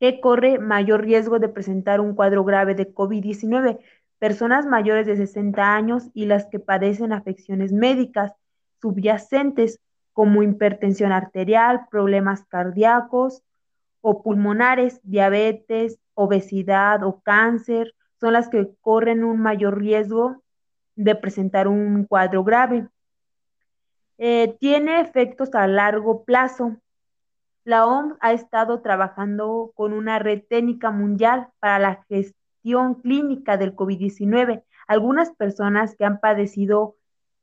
que 0.00 0.20
corre 0.20 0.58
mayor 0.58 1.02
riesgo 1.02 1.38
de 1.38 1.48
presentar 1.48 2.00
un 2.00 2.14
cuadro 2.14 2.42
grave 2.42 2.74
de 2.74 2.92
COVID-19, 2.92 3.78
personas 4.18 4.66
mayores 4.66 5.06
de 5.06 5.16
60 5.16 5.74
años 5.74 6.08
y 6.14 6.24
las 6.24 6.46
que 6.46 6.58
padecen 6.58 7.12
afecciones 7.12 7.72
médicas 7.72 8.32
subyacentes 8.80 9.78
como 10.12 10.42
hipertensión 10.42 11.12
arterial, 11.12 11.86
problemas 11.90 12.44
cardíacos 12.46 13.42
o 14.00 14.22
pulmonares, 14.22 15.00
diabetes, 15.02 15.98
obesidad 16.14 17.04
o 17.04 17.20
cáncer, 17.20 17.94
son 18.18 18.32
las 18.32 18.48
que 18.48 18.70
corren 18.80 19.24
un 19.24 19.40
mayor 19.40 19.78
riesgo 19.78 20.42
de 20.96 21.14
presentar 21.14 21.68
un 21.68 22.04
cuadro 22.04 22.44
grave. 22.44 22.88
Eh, 24.18 24.56
tiene 24.60 25.00
efectos 25.00 25.54
a 25.54 25.66
largo 25.66 26.24
plazo, 26.24 26.76
la 27.64 27.86
OMS 27.86 28.16
ha 28.20 28.32
estado 28.32 28.80
trabajando 28.80 29.72
con 29.74 29.92
una 29.92 30.18
red 30.18 30.42
técnica 30.48 30.90
mundial 30.90 31.48
para 31.58 31.78
la 31.78 32.04
gestión 32.08 32.94
clínica 32.94 33.56
del 33.56 33.74
COVID-19. 33.74 34.64
Algunas 34.86 35.30
personas 35.32 35.94
que 35.96 36.04
han 36.04 36.20
padecido 36.20 36.96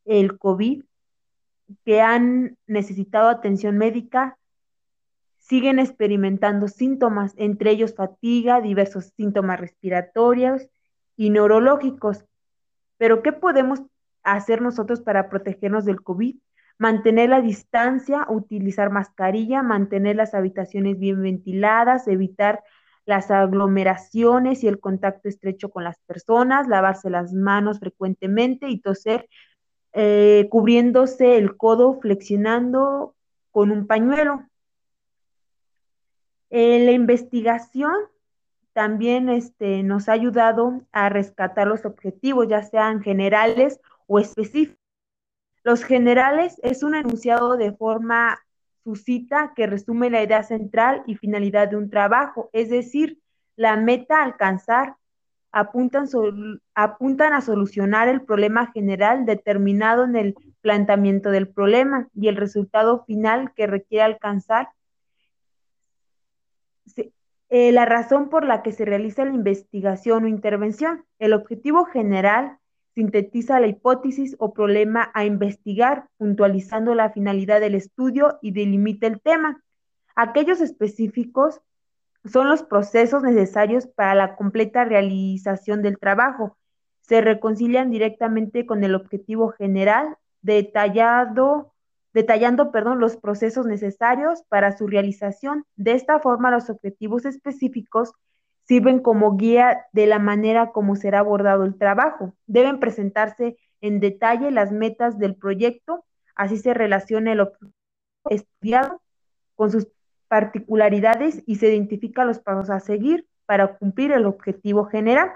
el 0.06 0.38
COVID, 0.38 0.84
que 1.86 2.02
han 2.02 2.58
necesitado 2.66 3.30
atención 3.30 3.78
médica, 3.78 4.38
siguen 5.38 5.80
experimentando 5.80 6.68
síntomas, 6.68 7.34
entre 7.38 7.72
ellos 7.72 7.96
fatiga, 7.96 8.60
diversos 8.60 9.14
síntomas 9.16 9.60
respiratorios 9.60 10.68
y 11.16 11.30
neurológicos. 11.30 12.26
Pero, 12.98 13.22
¿qué 13.22 13.32
podemos 13.32 13.82
hacer 14.24 14.62
nosotros 14.62 15.00
para 15.02 15.30
protegernos 15.30 15.86
del 15.86 16.02
COVID? 16.02 16.36
Mantener 16.78 17.30
la 17.30 17.42
distancia, 17.42 18.26
utilizar 18.30 18.92
mascarilla, 18.92 19.64
mantener 19.64 20.16
las 20.16 20.34
habitaciones 20.34 21.00
bien 21.00 21.22
ventiladas, 21.22 22.08
evitar 22.08 22.64
las 23.06 23.32
aglomeraciones 23.32 24.64
y 24.64 24.68
el 24.68 24.80
contacto 24.80 25.30
estrecho 25.30 25.70
con 25.70 25.84
las 25.84 25.98
personas, 26.06 26.68
lavarse 26.68 27.10
las 27.10 27.34
manos 27.34 27.80
frecuentemente 27.80 28.70
y 28.70 28.80
toser 28.80 29.28
eh, 29.94 30.48
cubriéndose 30.52 31.38
el 31.38 31.56
codo, 31.58 32.00
flexionando 32.00 33.16
con 33.52 33.72
un 33.72 33.88
pañuelo. 33.88 34.44
Eh, 36.50 36.86
la 36.86 36.92
investigación 36.92 37.96
también 38.74 39.30
este, 39.30 39.82
nos 39.84 40.08
ha 40.08 40.12
ayudado 40.12 40.82
a 40.92 41.10
rescatar 41.10 41.66
los 41.66 41.86
objetivos, 41.86 42.48
ya 42.48 42.62
sean 42.62 43.02
generales 43.02 43.80
o 44.06 44.20
específicos. 44.20 44.87
Los 45.68 45.84
generales 45.84 46.62
es 46.64 46.82
un 46.82 46.96
enunciado 46.96 47.58
de 47.58 47.74
forma 47.74 48.40
suscita 48.86 49.52
que 49.54 49.68
resume 49.68 50.10
la 50.10 50.24
idea 50.24 50.42
central 50.42 51.04
y 51.08 51.16
finalidad 51.16 51.68
de 51.68 51.76
un 51.76 51.90
trabajo, 51.90 52.50
es 52.54 52.70
decir, 52.70 53.20
la 53.58 53.76
meta 53.76 54.20
a 54.22 54.24
alcanzar. 54.24 54.96
Apuntan, 55.52 56.08
apuntan 56.74 57.34
a 57.34 57.42
solucionar 57.42 58.08
el 58.08 58.22
problema 58.22 58.72
general 58.72 59.26
determinado 59.26 60.06
en 60.06 60.16
el 60.16 60.36
planteamiento 60.62 61.32
del 61.32 61.50
problema 61.50 62.08
y 62.16 62.30
el 62.30 62.38
resultado 62.38 63.04
final 63.04 63.52
que 63.54 63.68
requiere 63.68 64.06
alcanzar. 64.06 64.70
Eh, 67.50 67.74
la 67.74 67.84
razón 67.84 68.30
por 68.30 68.46
la 68.46 68.64
que 68.64 68.72
se 68.72 68.86
realiza 68.86 69.26
la 69.26 69.34
investigación 69.34 70.24
o 70.24 70.28
intervención. 70.30 71.04
El 71.20 71.34
objetivo 71.34 71.84
general 71.84 72.58
sintetiza 72.98 73.60
la 73.60 73.68
hipótesis 73.68 74.36
o 74.40 74.54
problema 74.54 75.12
a 75.14 75.24
investigar, 75.24 76.08
puntualizando 76.18 76.96
la 76.96 77.12
finalidad 77.12 77.60
del 77.60 77.76
estudio 77.76 78.40
y 78.42 78.54
delimita 78.54 79.06
el 79.06 79.22
tema. 79.22 79.62
Aquellos 80.16 80.62
específicos 80.62 81.62
son 82.26 82.50
los 82.50 82.64
procesos 82.64 83.22
necesarios 83.22 83.86
para 83.86 84.16
la 84.16 84.36
completa 84.36 84.84
realización 84.84 85.84
del 85.84 86.00
trabajo. 86.00 86.58
Se 87.02 87.22
reconcilian 87.22 87.92
directamente 87.92 88.66
con 88.66 88.84
el 88.84 88.96
objetivo 88.96 89.50
general, 89.50 90.18
detallando 90.42 91.72
los 92.96 93.18
procesos 93.18 93.68
necesarios 93.68 94.42
para 94.50 94.76
su 94.76 94.88
realización. 94.88 95.66
De 95.76 95.92
esta 95.92 96.20
forma, 96.20 96.50
los 96.50 96.72
objetivos 96.72 97.26
específicos 97.26 98.14
sirven 98.68 99.00
como 99.00 99.38
guía 99.38 99.88
de 99.94 100.08
la 100.08 100.20
manera 100.20 100.72
como 100.72 100.96
será 100.96 101.20
abordado 101.20 101.64
el 101.64 101.78
trabajo. 101.78 102.34
Deben 102.46 102.80
presentarse 102.80 103.58
en 103.82 104.00
detalle 104.00 104.52
las 104.52 104.72
metas 104.72 105.18
del 105.18 105.36
proyecto, 105.36 106.06
así 106.36 106.58
se 106.58 106.74
relaciona 106.74 107.32
el 107.32 107.48
estudiado 108.30 109.02
con 109.56 109.72
sus 109.72 109.88
particularidades 110.28 111.44
y 111.46 111.56
se 111.56 111.70
identifica 111.70 112.26
los 112.26 112.40
pasos 112.40 112.70
a 112.70 112.80
seguir 112.80 113.28
para 113.46 113.78
cumplir 113.78 114.12
el 114.12 114.26
objetivo 114.26 114.86
general. 114.86 115.32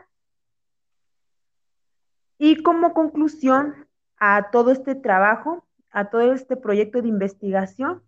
Y 2.38 2.62
como 2.64 2.94
conclusión 2.94 3.88
a 4.18 4.50
todo 4.52 4.72
este 4.72 4.96
trabajo, 4.96 5.66
a 5.92 6.10
todo 6.10 6.34
este 6.34 6.58
proyecto 6.58 7.02
de 7.02 7.08
investigación, 7.08 8.04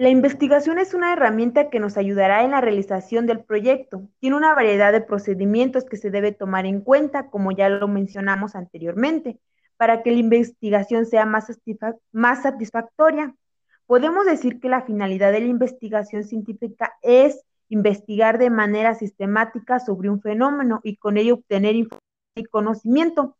la 0.00 0.08
investigación 0.08 0.78
es 0.78 0.94
una 0.94 1.12
herramienta 1.12 1.68
que 1.68 1.78
nos 1.78 1.98
ayudará 1.98 2.42
en 2.42 2.52
la 2.52 2.62
realización 2.62 3.26
del 3.26 3.44
proyecto. 3.44 4.08
Tiene 4.18 4.34
una 4.34 4.54
variedad 4.54 4.92
de 4.92 5.02
procedimientos 5.02 5.84
que 5.84 5.98
se 5.98 6.10
debe 6.10 6.32
tomar 6.32 6.64
en 6.64 6.80
cuenta, 6.80 7.28
como 7.28 7.52
ya 7.52 7.68
lo 7.68 7.86
mencionamos 7.86 8.54
anteriormente, 8.54 9.38
para 9.76 10.02
que 10.02 10.12
la 10.12 10.16
investigación 10.16 11.04
sea 11.04 11.26
más, 11.26 12.42
satisfactoria. 12.42 13.36
Podemos 13.84 14.24
decir 14.24 14.58
que 14.58 14.70
la 14.70 14.80
finalidad 14.80 15.32
de 15.32 15.40
la 15.40 15.48
investigación 15.48 16.24
científica 16.24 16.94
es 17.02 17.44
investigar 17.68 18.38
de 18.38 18.48
manera 18.48 18.94
sistemática 18.94 19.80
sobre 19.80 20.08
un 20.08 20.22
fenómeno 20.22 20.80
y 20.82 20.96
con 20.96 21.18
ello 21.18 21.34
obtener 21.34 21.76
información 21.76 22.00
y 22.36 22.44
conocimiento. 22.44 23.36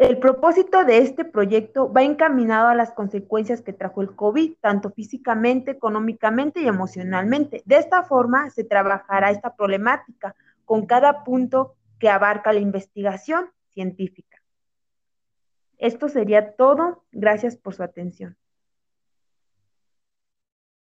El 0.00 0.16
propósito 0.16 0.86
de 0.86 0.96
este 0.96 1.26
proyecto 1.26 1.92
va 1.92 2.02
encaminado 2.02 2.68
a 2.68 2.74
las 2.74 2.90
consecuencias 2.90 3.60
que 3.60 3.74
trajo 3.74 4.00
el 4.00 4.16
COVID, 4.16 4.54
tanto 4.58 4.88
físicamente, 4.92 5.72
económicamente 5.72 6.62
y 6.62 6.66
emocionalmente. 6.66 7.62
De 7.66 7.76
esta 7.76 8.02
forma 8.04 8.48
se 8.48 8.64
trabajará 8.64 9.30
esta 9.30 9.54
problemática 9.54 10.34
con 10.64 10.86
cada 10.86 11.22
punto 11.22 11.74
que 11.98 12.08
abarca 12.08 12.54
la 12.54 12.60
investigación 12.60 13.50
científica. 13.74 14.42
Esto 15.76 16.08
sería 16.08 16.56
todo. 16.56 17.04
Gracias 17.12 17.56
por 17.56 17.74
su 17.74 17.82
atención. 17.82 18.38